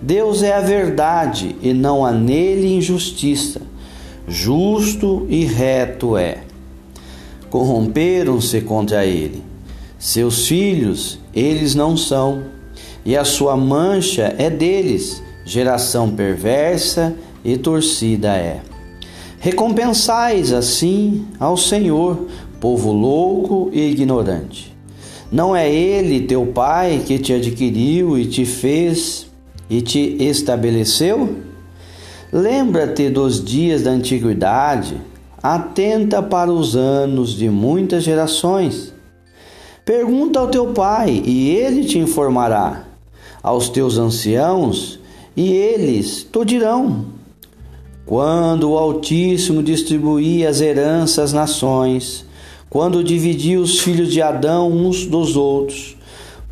[0.00, 3.60] Deus é a verdade e não há nele injustiça.
[4.26, 6.38] Justo e reto é.
[7.50, 9.42] Corromperam-se contra ele.
[9.98, 12.44] Seus filhos, eles não são,
[13.04, 17.14] e a sua mancha é deles, geração perversa
[17.44, 18.62] e torcida é.
[19.38, 22.28] Recompensais assim ao Senhor,
[22.58, 24.69] povo louco e ignorante.
[25.30, 29.26] Não é ele, teu pai, que te adquiriu e te fez
[29.68, 31.36] e te estabeleceu?
[32.32, 35.00] Lembra-te dos dias da antiguidade,
[35.42, 38.92] atenta para os anos de muitas gerações.
[39.84, 42.84] Pergunta ao teu pai, e ele te informará,
[43.42, 44.98] aos teus anciãos,
[45.36, 47.20] e eles te dirão
[48.10, 52.26] quando o Altíssimo distribuía as heranças às nações,
[52.70, 55.96] quando dividia os filhos de Adão uns dos outros,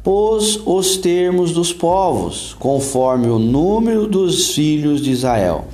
[0.02, 5.66] pôs os termos dos povos, conforme o número dos filhos de Israel.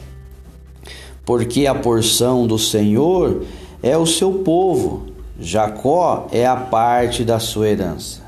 [1.24, 3.42] Porque a porção do Senhor
[3.82, 5.06] é o seu povo,
[5.40, 8.22] Jacó é a parte da sua herança.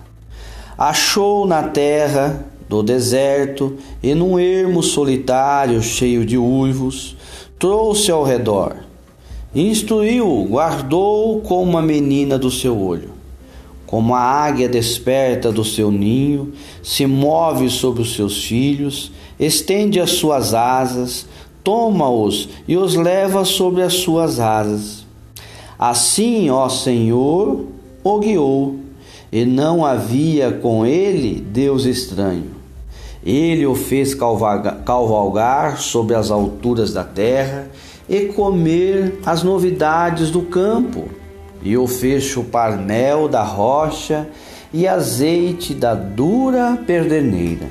[0.79, 7.15] Achou na terra do deserto e num ermo solitário cheio de uivos,
[7.59, 8.86] trouxe ao redor.
[9.57, 13.13] Instruiu, guardou como uma menina do seu olho.
[13.87, 16.53] Como a águia desperta do seu ninho,
[16.83, 21.27] se move sobre os seus filhos, estende as suas asas,
[21.65, 25.07] toma-os e os leva sobre as suas asas.
[25.79, 27.65] Assim, ó Senhor,
[28.05, 28.77] o guiou,
[29.33, 32.51] e não havia com ele Deus estranho.
[33.25, 37.66] Ele o fez cavalgar sobre as alturas da terra
[38.09, 41.09] e comer as novidades do campo,
[41.63, 44.29] e o fez chupar mel da rocha
[44.73, 47.67] e azeite da dura perdeneira,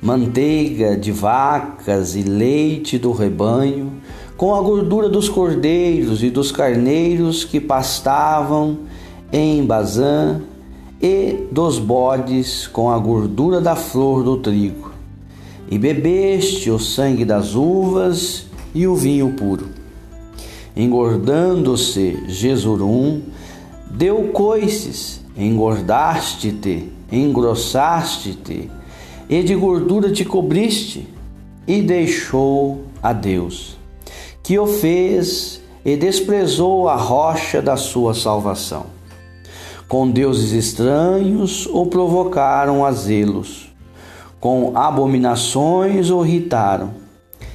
[0.00, 3.92] manteiga de vacas e leite do rebanho,
[4.36, 8.80] com a gordura dos cordeiros e dos carneiros que pastavam
[9.32, 10.40] em Bazã,
[11.00, 14.92] e dos bodes com a gordura da flor do trigo,
[15.70, 19.68] e bebeste o sangue das uvas e o vinho puro.
[20.76, 23.20] Engordando-se Jesurum,
[23.90, 28.70] deu coices, engordaste-te, engrossaste-te,
[29.28, 31.08] e de gordura te cobriste,
[31.66, 33.76] e deixou a Deus,
[34.42, 38.86] que o fez e desprezou a rocha da sua salvação
[39.92, 43.70] com deuses estranhos o provocaram a zelos,
[44.40, 46.94] com abominações o irritaram,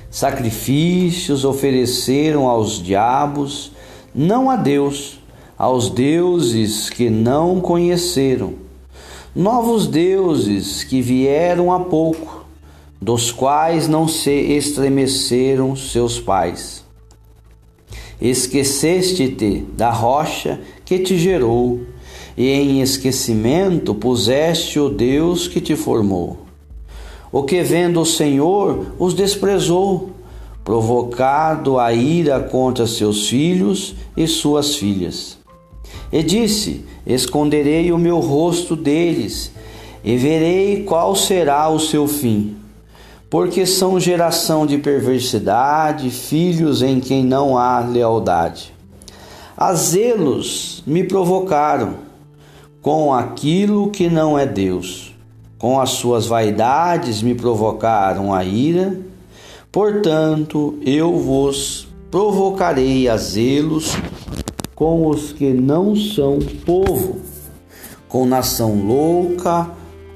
[0.10, 3.72] sacrifícios ofereceram aos diabos,
[4.14, 5.20] não a Deus,
[5.58, 8.54] aos deuses que não conheceram,
[9.36, 12.46] novos deuses que vieram há pouco,
[13.00, 16.84] dos quais não se estremeceram seus pais.
[18.20, 21.82] Esqueceste-te da rocha que te gerou,
[22.36, 26.47] e em esquecimento puseste o Deus que te formou.
[27.32, 30.12] O que vendo o Senhor os desprezou,
[30.64, 35.38] provocado a ira contra seus filhos e suas filhas.
[36.12, 39.52] E disse: Esconderei o meu rosto deles,
[40.04, 42.58] e verei qual será o seu fim.
[43.30, 48.74] Porque são geração de perversidade, filhos em quem não há lealdade.
[49.56, 51.96] A zelos me provocaram,
[52.82, 55.07] com aquilo que não é Deus.
[55.58, 59.00] Com as suas vaidades me provocaram a ira,
[59.72, 63.98] portanto eu vos provocarei a zelos
[64.76, 67.20] com os que não são povo.
[68.08, 69.70] Com nação louca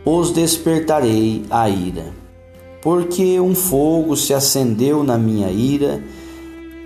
[0.05, 2.05] os despertarei a ira.
[2.81, 6.03] Porque um fogo se acendeu na minha ira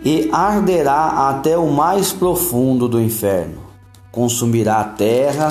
[0.04, 3.58] e arderá até o mais profundo do inferno.
[4.12, 5.50] Consumirá a terra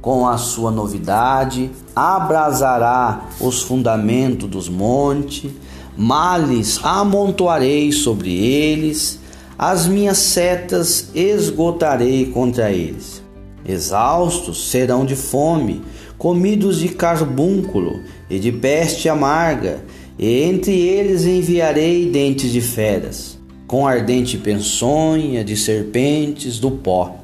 [0.00, 5.50] com a sua novidade, abrasará os fundamentos dos montes,
[5.96, 9.20] males amontoarei sobre eles,
[9.58, 13.22] as minhas setas esgotarei contra eles.
[13.66, 15.82] Exaustos serão de fome,
[16.16, 19.84] comidos de carbúnculo e de peste amarga,
[20.18, 27.19] e entre eles enviarei dentes de feras, com ardente peçonha de serpentes do pó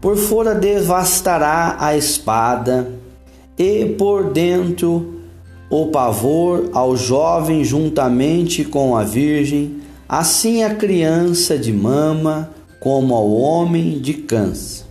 [0.00, 2.92] por fora devastará a espada,
[3.58, 5.20] e por dentro
[5.68, 13.30] o pavor ao jovem juntamente com a virgem, assim a criança de mama como ao
[13.30, 14.86] homem de câncer.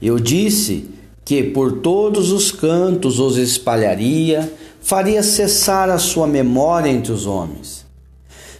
[0.00, 0.90] Eu disse
[1.24, 7.86] que por todos os cantos os espalharia, faria cessar a sua memória entre os homens.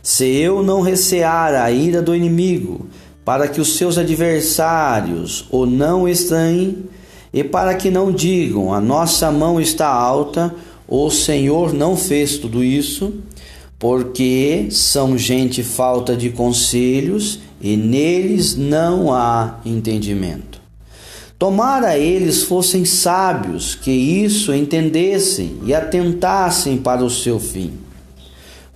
[0.03, 2.87] Se eu não recear a ira do inimigo,
[3.25, 6.79] para que os seus adversários o não estranhem
[7.33, 10.55] e para que não digam: a nossa mão está alta,
[10.89, 13.15] o Senhor não fez tudo isso,
[13.79, 20.61] porque são gente falta de conselhos e neles não há entendimento.
[21.39, 27.73] Tomara eles fossem sábios, que isso entendessem e atentassem para o seu fim.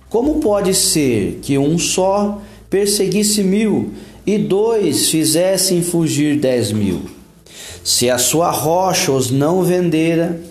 [0.09, 3.93] Como pode ser que um só perseguisse mil
[4.27, 7.03] e dois fizessem fugir dez mil.
[7.81, 10.41] Se a sua rocha os não vendera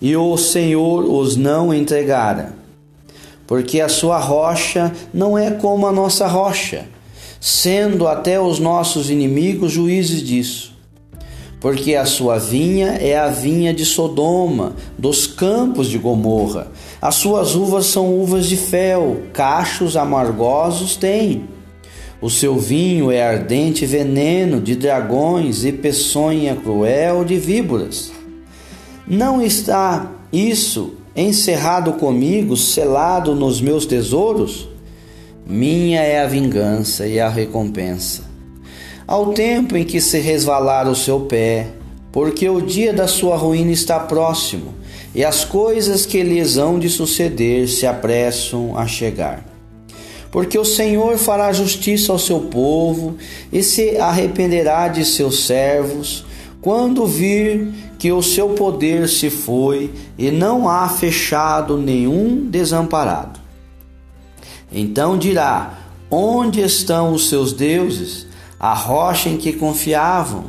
[0.00, 2.54] e o Senhor os não entregara,
[3.46, 6.86] porque a sua rocha não é como a nossa rocha,
[7.38, 10.78] sendo até os nossos inimigos juízes disso.
[11.60, 16.68] Porque a sua vinha é a vinha de Sodoma, dos campos de Gomorra.
[17.02, 21.57] As suas uvas são uvas de fel, cachos amargosos tem
[22.20, 28.10] o seu vinho é ardente veneno de dragões e peçonha cruel de víboras.
[29.06, 34.68] Não está isso encerrado comigo, selado nos meus tesouros?
[35.46, 38.22] Minha é a vingança e a recompensa.
[39.06, 41.68] Ao tempo em que se resvalar o seu pé,
[42.12, 44.74] porque o dia da sua ruína está próximo,
[45.14, 49.47] e as coisas que lhes hão de suceder se apressam a chegar.
[50.30, 53.16] Porque o Senhor fará justiça ao seu povo
[53.52, 56.24] e se arrependerá de seus servos,
[56.60, 63.40] quando vir que o seu poder se foi e não há fechado nenhum desamparado.
[64.70, 65.78] Então dirá:
[66.10, 68.26] Onde estão os seus deuses,
[68.60, 70.44] a rocha em que confiavam,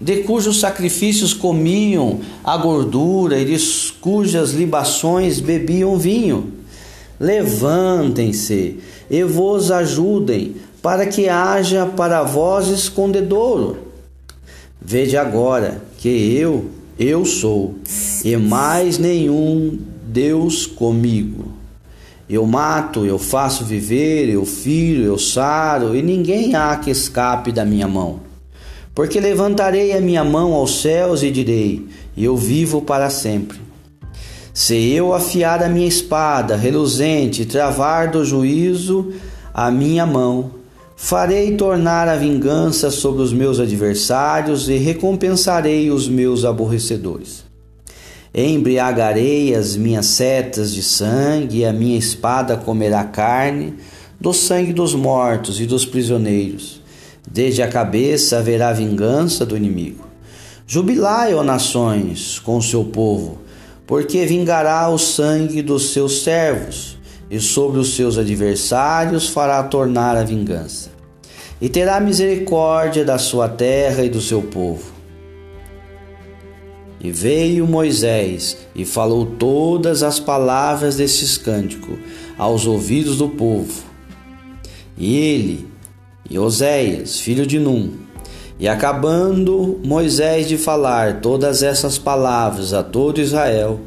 [0.00, 6.52] de cujos sacrifícios comiam a gordura e de cujas libações bebiam vinho?
[7.18, 8.80] Levantem-se
[9.10, 13.78] e vos ajudem, para que haja para vós escondedouro.
[14.80, 16.66] Vede agora que eu,
[16.98, 17.76] eu sou,
[18.24, 21.52] e mais nenhum Deus comigo.
[22.28, 27.64] Eu mato, eu faço viver, eu filho, eu saro, e ninguém há que escape da
[27.64, 28.20] minha mão.
[28.94, 31.86] Porque levantarei a minha mão aos céus e direi:
[32.16, 33.63] Eu vivo para sempre.
[34.54, 39.12] Se eu afiar a minha espada reluzente travar do juízo
[39.52, 40.52] a minha mão,
[40.94, 47.42] farei tornar a vingança sobre os meus adversários e recompensarei os meus aborrecedores.
[48.32, 53.74] Embriagarei as minhas setas de sangue, e a minha espada comerá carne
[54.20, 56.80] do sangue dos mortos e dos prisioneiros.
[57.28, 60.04] Desde a cabeça haverá vingança do inimigo.
[60.64, 63.43] Jubilai, ó nações, com o seu povo,
[63.86, 66.98] porque vingará o sangue dos seus servos,
[67.30, 70.90] e sobre os seus adversários fará tornar a vingança.
[71.60, 74.94] E terá misericórdia da sua terra e do seu povo
[77.04, 81.98] e veio Moisés e falou todas as palavras desse cântico
[82.38, 83.82] aos ouvidos do povo.
[84.96, 85.68] E ele,
[86.30, 87.92] e Oséias, filho de Num,
[88.64, 93.78] e acabando Moisés de falar todas essas palavras a todo Israel,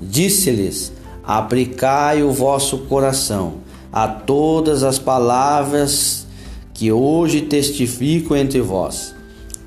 [0.00, 0.92] disse-lhes:
[1.24, 3.54] Aplicai o vosso coração
[3.92, 6.28] a todas as palavras
[6.72, 9.16] que hoje testifico entre vós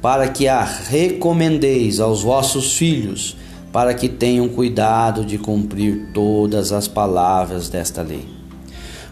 [0.01, 3.36] para que a recomendeis aos vossos filhos,
[3.70, 8.26] para que tenham cuidado de cumprir todas as palavras desta lei.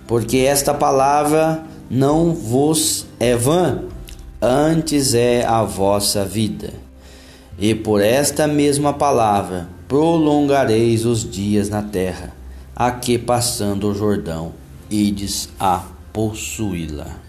[0.08, 3.90] Porque esta palavra não vos é vã,
[4.41, 6.73] antes é a vossa vida.
[7.59, 12.33] E por esta mesma palavra prolongareis os dias na terra,
[12.75, 14.53] a que passando o Jordão
[14.89, 17.19] ides a possuí-la.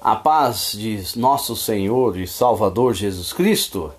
[0.00, 3.92] A paz de nosso Senhor e Salvador Jesus Cristo.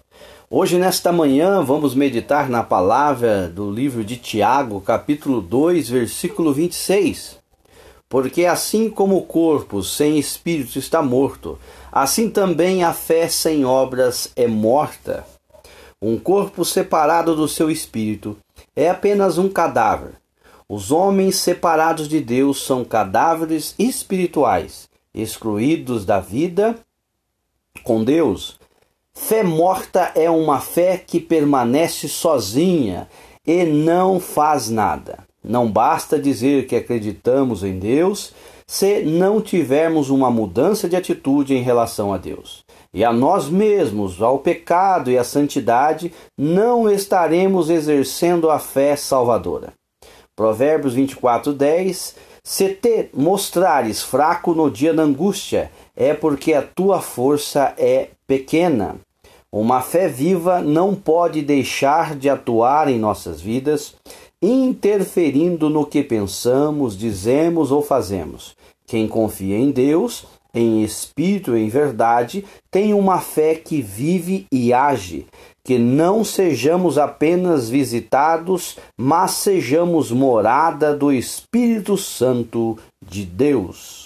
[0.56, 7.40] Hoje, nesta manhã, vamos meditar na palavra do livro de Tiago, capítulo 2, versículo 26.
[8.08, 11.58] Porque assim como o corpo sem espírito está morto,
[11.92, 15.26] assim também a fé sem obras é morta.
[16.00, 18.38] Um corpo separado do seu espírito
[18.76, 20.12] é apenas um cadáver.
[20.70, 26.78] Os homens separados de Deus são cadáveres espirituais excluídos da vida
[27.84, 28.62] com Deus.
[29.16, 33.08] Fé morta é uma fé que permanece sozinha
[33.46, 35.20] e não faz nada.
[35.44, 38.34] Não basta dizer que acreditamos em Deus
[38.66, 42.64] se não tivermos uma mudança de atitude em relação a Deus.
[42.92, 49.74] E a nós mesmos, ao pecado e à santidade, não estaremos exercendo a fé salvadora.
[50.36, 57.02] Provérbios 24, 10 se te mostrares fraco no dia da angústia, é porque a tua
[57.02, 58.96] força é pequena.
[59.52, 63.96] Uma fé viva não pode deixar de atuar em nossas vidas,
[64.42, 68.56] interferindo no que pensamos, dizemos ou fazemos.
[68.88, 74.74] Quem confia em Deus, em espírito e em verdade, tem uma fé que vive e
[74.74, 75.28] age
[75.64, 84.03] que não sejamos apenas visitados, mas sejamos morada do Espírito Santo de Deus.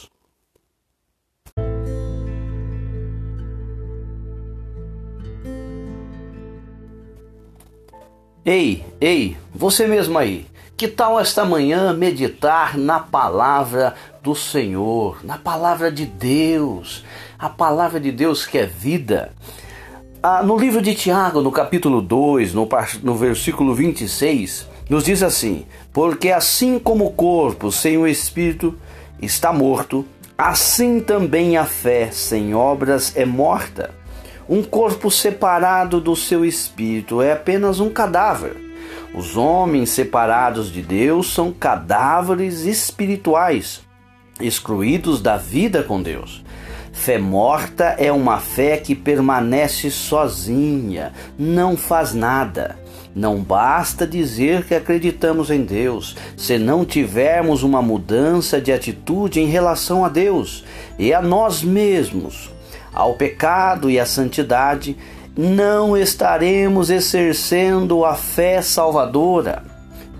[8.49, 10.45] Ei, ei, você mesmo aí,
[10.77, 13.93] que tal esta manhã meditar na palavra
[14.23, 17.03] do Senhor, na palavra de Deus,
[17.37, 19.33] a palavra de Deus que é vida?
[20.23, 22.69] Ah, no livro de Tiago, no capítulo 2, no,
[23.03, 28.77] no versículo 26, nos diz assim: Porque assim como o corpo sem o espírito
[29.21, 30.05] está morto,
[30.37, 33.89] Assim também a fé sem obras é morta.
[34.49, 38.55] Um corpo separado do seu espírito é apenas um cadáver.
[39.13, 43.81] Os homens separados de Deus são cadáveres espirituais,
[44.39, 46.45] excluídos da vida com Deus.
[46.93, 52.79] Fé morta é uma fé que permanece sozinha, não faz nada.
[53.13, 59.47] Não basta dizer que acreditamos em Deus, se não tivermos uma mudança de atitude em
[59.47, 60.63] relação a Deus
[60.97, 62.51] e a nós mesmos,
[62.97, 64.97] ao pecado e à santidade,
[65.37, 69.61] não estaremos exercendo a fé salvadora.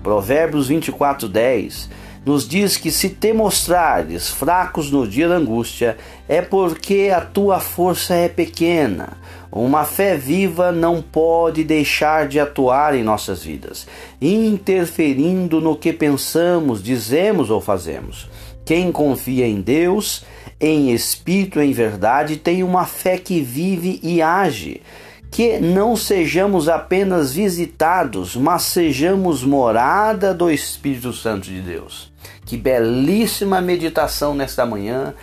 [0.00, 1.90] Provérbios 24, 10
[2.24, 5.96] nos diz que se te mostrares fracos no dia da angústia,
[6.28, 9.16] é porque a tua força é pequena.
[9.50, 13.88] Uma fé viva não pode deixar de atuar em nossas vidas,
[14.20, 18.28] interferindo no que pensamos, dizemos ou fazemos.
[18.64, 20.22] Quem confia em Deus,
[20.60, 24.82] em espírito, em verdade, tem uma fé que vive e age
[25.30, 32.10] que não sejamos apenas visitados, mas sejamos morada do Espírito Santo de Deus.
[32.44, 35.14] Que belíssima meditação nesta manhã,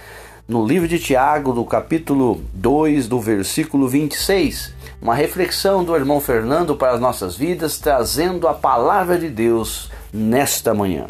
[0.48, 4.74] no livro de Tiago, do capítulo 2, do versículo 26.
[5.02, 10.74] Uma reflexão do irmão Fernando para as nossas vidas, trazendo a palavra de Deus nesta
[10.74, 11.08] manhã.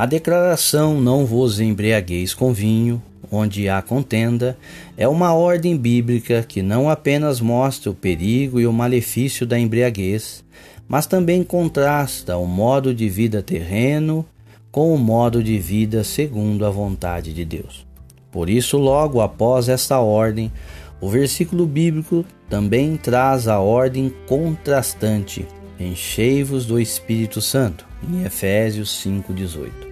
[0.00, 4.56] A declaração não vos embriagueis com vinho, onde há contenda,
[4.96, 10.42] é uma ordem bíblica que não apenas mostra o perigo e o malefício da embriaguez,
[10.88, 14.24] mas também contrasta o modo de vida terreno
[14.72, 17.86] com o modo de vida segundo a vontade de Deus.
[18.32, 20.50] Por isso, logo após esta ordem,
[20.98, 25.46] o versículo bíblico também traz a ordem contrastante:
[25.78, 29.89] enchei-vos do Espírito Santo, em Efésios 5,18.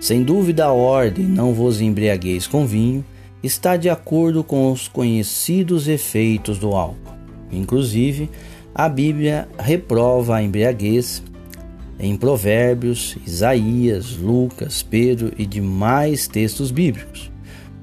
[0.00, 3.04] Sem dúvida, a ordem não vos embriagueis com vinho
[3.42, 7.14] está de acordo com os conhecidos efeitos do álcool.
[7.50, 8.30] Inclusive,
[8.74, 11.22] a Bíblia reprova a embriaguez
[11.98, 17.30] em Provérbios, Isaías, Lucas, Pedro e demais textos bíblicos.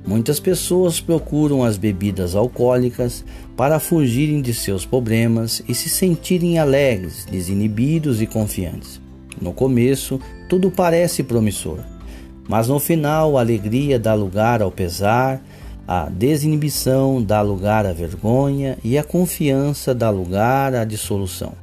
[0.06, 3.24] Muitas pessoas procuram as bebidas alcoólicas
[3.56, 9.02] para fugirem de seus problemas e se sentirem alegres, desinibidos e confiantes.
[9.42, 10.20] No começo,
[10.50, 11.80] tudo parece promissor,
[12.48, 15.42] mas no final, a alegria dá lugar ao pesar,
[15.88, 21.54] a desinibição dá lugar à vergonha e a confiança dá lugar à dissolução.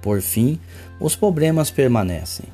[0.00, 0.58] Por fim,
[1.00, 2.46] os problemas permanecem.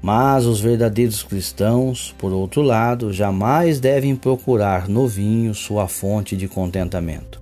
[0.00, 6.48] Mas os verdadeiros cristãos, por outro lado, jamais devem procurar no vinho sua fonte de
[6.48, 7.40] contentamento.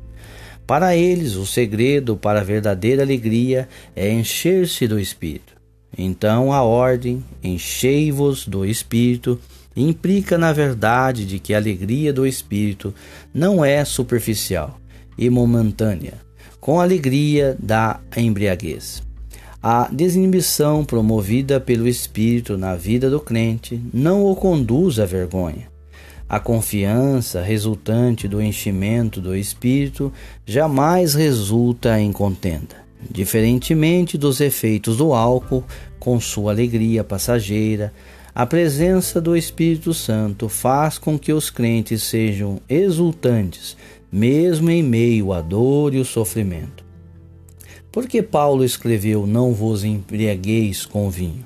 [0.67, 5.55] Para eles, o segredo para a verdadeira alegria é encher-se do Espírito.
[5.97, 9.41] Então a ordem, enchei-vos do Espírito,
[9.77, 12.95] implica na verdade de que a alegria do espírito
[13.33, 14.79] não é superficial
[15.17, 16.15] e momentânea,
[16.61, 19.03] com a alegria da embriaguez.
[19.63, 25.69] A desinibição promovida pelo Espírito na vida do crente não o conduz à vergonha.
[26.27, 30.11] A confiança resultante do enchimento do Espírito
[30.47, 32.77] jamais resulta em contenda.
[33.11, 35.63] Diferentemente dos efeitos do álcool,
[35.99, 37.93] com sua alegria passageira,
[38.35, 43.77] a presença do Espírito Santo faz com que os crentes sejam exultantes,
[44.11, 46.85] mesmo em meio à dor e o sofrimento.
[47.91, 51.45] Por que Paulo escreveu: Não vos embriagueis com vinho?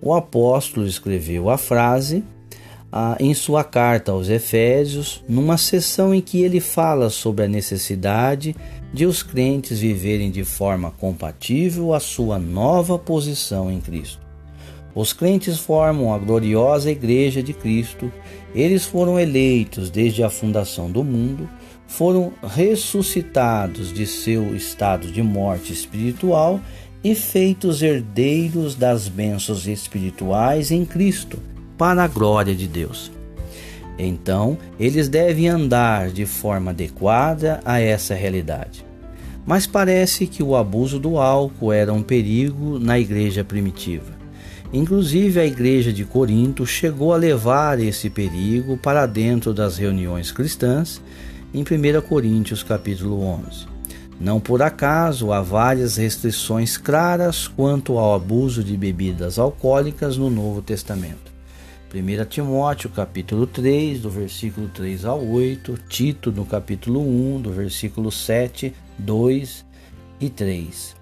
[0.00, 2.22] O apóstolo escreveu a frase
[2.90, 8.56] ah, em sua carta aos Efésios, numa sessão em que ele fala sobre a necessidade
[8.92, 14.27] de os crentes viverem de forma compatível à sua nova posição em Cristo.
[14.94, 18.12] Os crentes formam a gloriosa Igreja de Cristo,
[18.54, 21.48] eles foram eleitos desde a fundação do mundo,
[21.86, 26.60] foram ressuscitados de seu estado de morte espiritual
[27.02, 31.38] e feitos herdeiros das bênçãos espirituais em Cristo,
[31.76, 33.10] para a glória de Deus.
[33.98, 38.84] Então, eles devem andar de forma adequada a essa realidade.
[39.46, 44.17] Mas parece que o abuso do álcool era um perigo na igreja primitiva.
[44.72, 51.00] Inclusive, a igreja de Corinto chegou a levar esse perigo para dentro das reuniões cristãs
[51.54, 53.66] em 1 Coríntios capítulo 11.
[54.20, 60.60] Não por acaso há várias restrições claras quanto ao abuso de bebidas alcoólicas no Novo
[60.60, 61.32] Testamento.
[61.94, 68.12] 1 Timóteo capítulo 3, do versículo 3 ao 8, Tito no capítulo 1, do versículo
[68.12, 69.64] 7, 2
[70.20, 70.97] e 3.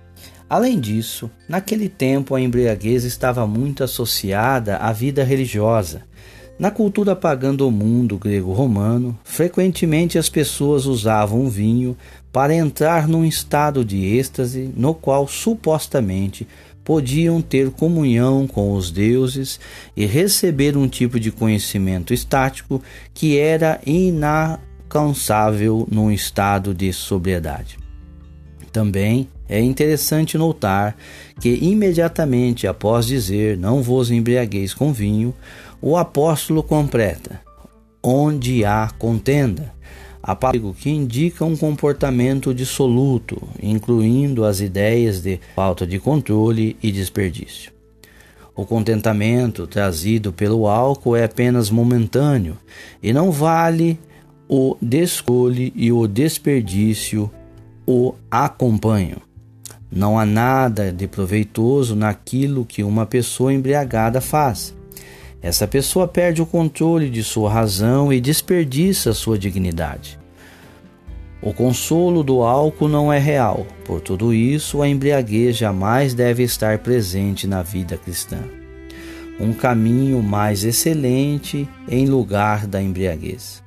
[0.49, 6.03] Além disso, naquele tempo a embriaguez estava muito associada à vida religiosa.
[6.59, 11.97] Na cultura pagã do mundo grego-romano, frequentemente as pessoas usavam vinho
[12.33, 16.47] para entrar num estado de êxtase no qual supostamente
[16.85, 19.59] podiam ter comunhão com os deuses
[19.97, 22.81] e receber um tipo de conhecimento estático
[23.13, 27.86] que era inalcançável num estado de sobriedade.
[28.77, 30.99] Também é interessante notar
[31.41, 35.35] que, imediatamente após dizer não vos embriagueis com vinho,
[35.81, 37.41] o apóstolo completa:
[38.03, 39.73] onde há contenda.
[40.23, 47.73] Apático que indica um comportamento dissoluto, incluindo as ideias de falta de controle e desperdício.
[48.55, 52.59] O contentamento trazido pelo álcool é apenas momentâneo
[53.03, 53.99] e não vale
[54.47, 57.31] o descole e o desperdício
[57.87, 59.19] o acompanham.
[59.91, 64.75] Não há nada de proveitoso naquilo que uma pessoa embriagada faz.
[65.41, 70.19] Essa pessoa perde o controle de sua razão e desperdiça sua dignidade.
[71.41, 76.79] O consolo do álcool não é real, por tudo isso, a embriaguez jamais deve estar
[76.79, 78.41] presente na vida cristã.
[79.39, 83.63] Um caminho mais excelente em lugar da embriaguez.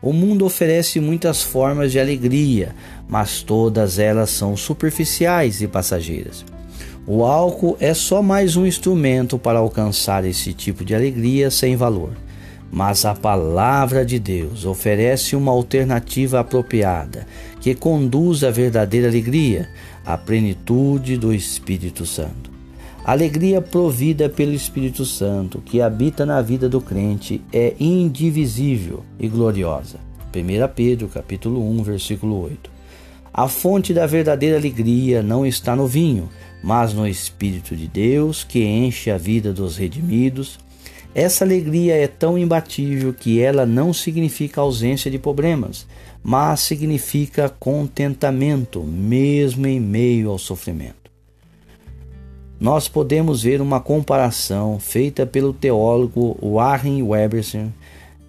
[0.00, 2.74] O mundo oferece muitas formas de alegria,
[3.08, 6.44] mas todas elas são superficiais e passageiras.
[7.06, 12.10] O álcool é só mais um instrumento para alcançar esse tipo de alegria sem valor.
[12.70, 17.26] Mas a palavra de Deus oferece uma alternativa apropriada
[17.60, 19.68] que conduz à verdadeira alegria,
[20.04, 22.57] à plenitude do Espírito Santo.
[23.08, 29.98] Alegria provida pelo Espírito Santo, que habita na vida do crente, é indivisível e gloriosa.
[30.26, 32.70] 1 Pedro, capítulo 1, versículo 8.
[33.32, 36.28] A fonte da verdadeira alegria não está no vinho,
[36.62, 40.58] mas no Espírito de Deus que enche a vida dos redimidos.
[41.14, 45.86] Essa alegria é tão imbatível que ela não significa ausência de problemas,
[46.22, 51.07] mas significa contentamento, mesmo em meio ao sofrimento.
[52.60, 57.70] Nós podemos ver uma comparação feita pelo teólogo Warren Weberson,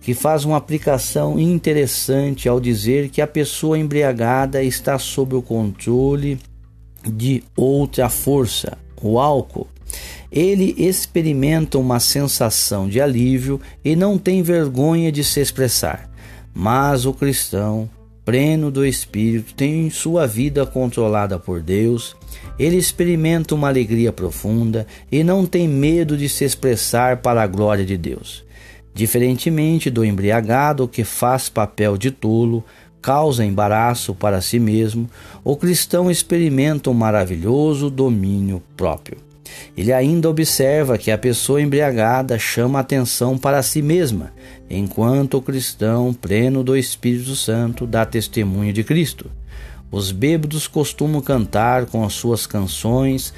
[0.02, 6.40] que faz uma aplicação interessante ao dizer que a pessoa embriagada está sob o controle
[7.06, 9.68] de outra força, o álcool.
[10.32, 16.08] Ele experimenta uma sensação de alívio e não tem vergonha de se expressar.
[16.54, 17.90] Mas o cristão,
[18.24, 22.16] pleno do Espírito, tem sua vida controlada por Deus.
[22.58, 27.86] Ele experimenta uma alegria profunda e não tem medo de se expressar para a glória
[27.86, 28.44] de Deus.
[28.94, 32.64] Diferentemente do embriagado que faz papel de tolo,
[33.02, 35.10] causa embaraço para si mesmo,
[35.44, 39.18] o cristão experimenta um maravilhoso domínio próprio.
[39.76, 44.34] Ele ainda observa que a pessoa embriagada chama atenção para si mesma,
[44.70, 49.32] enquanto o cristão, pleno do Espírito Santo, dá testemunho de Cristo.
[49.92, 53.34] Os bêbados costumam cantar com as suas canções,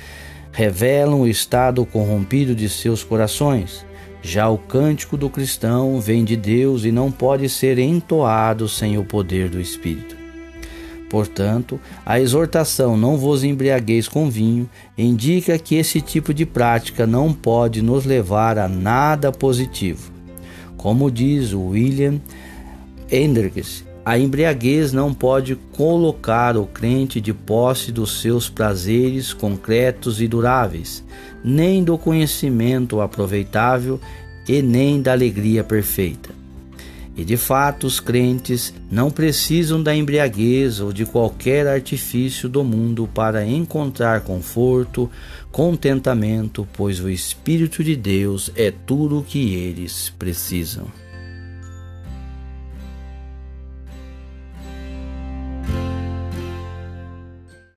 [0.52, 3.86] revelam o estado corrompido de seus corações.
[4.22, 9.04] Já o cântico do cristão vem de Deus e não pode ser entoado sem o
[9.04, 10.16] poder do Espírito.
[11.10, 17.34] Portanto, a exortação não vos embriagueis com vinho indica que esse tipo de prática não
[17.34, 20.12] pode nos levar a nada positivo.
[20.78, 22.20] Como diz William
[23.12, 30.28] Hendricks, a embriaguez não pode colocar o crente de posse dos seus prazeres concretos e
[30.28, 31.04] duráveis,
[31.44, 34.00] nem do conhecimento aproveitável
[34.48, 36.30] e nem da alegria perfeita.
[37.16, 43.08] E de fato, os crentes não precisam da embriaguez ou de qualquer artifício do mundo
[43.14, 45.12] para encontrar conforto,
[45.52, 51.01] contentamento, pois o Espírito de Deus é tudo o que eles precisam.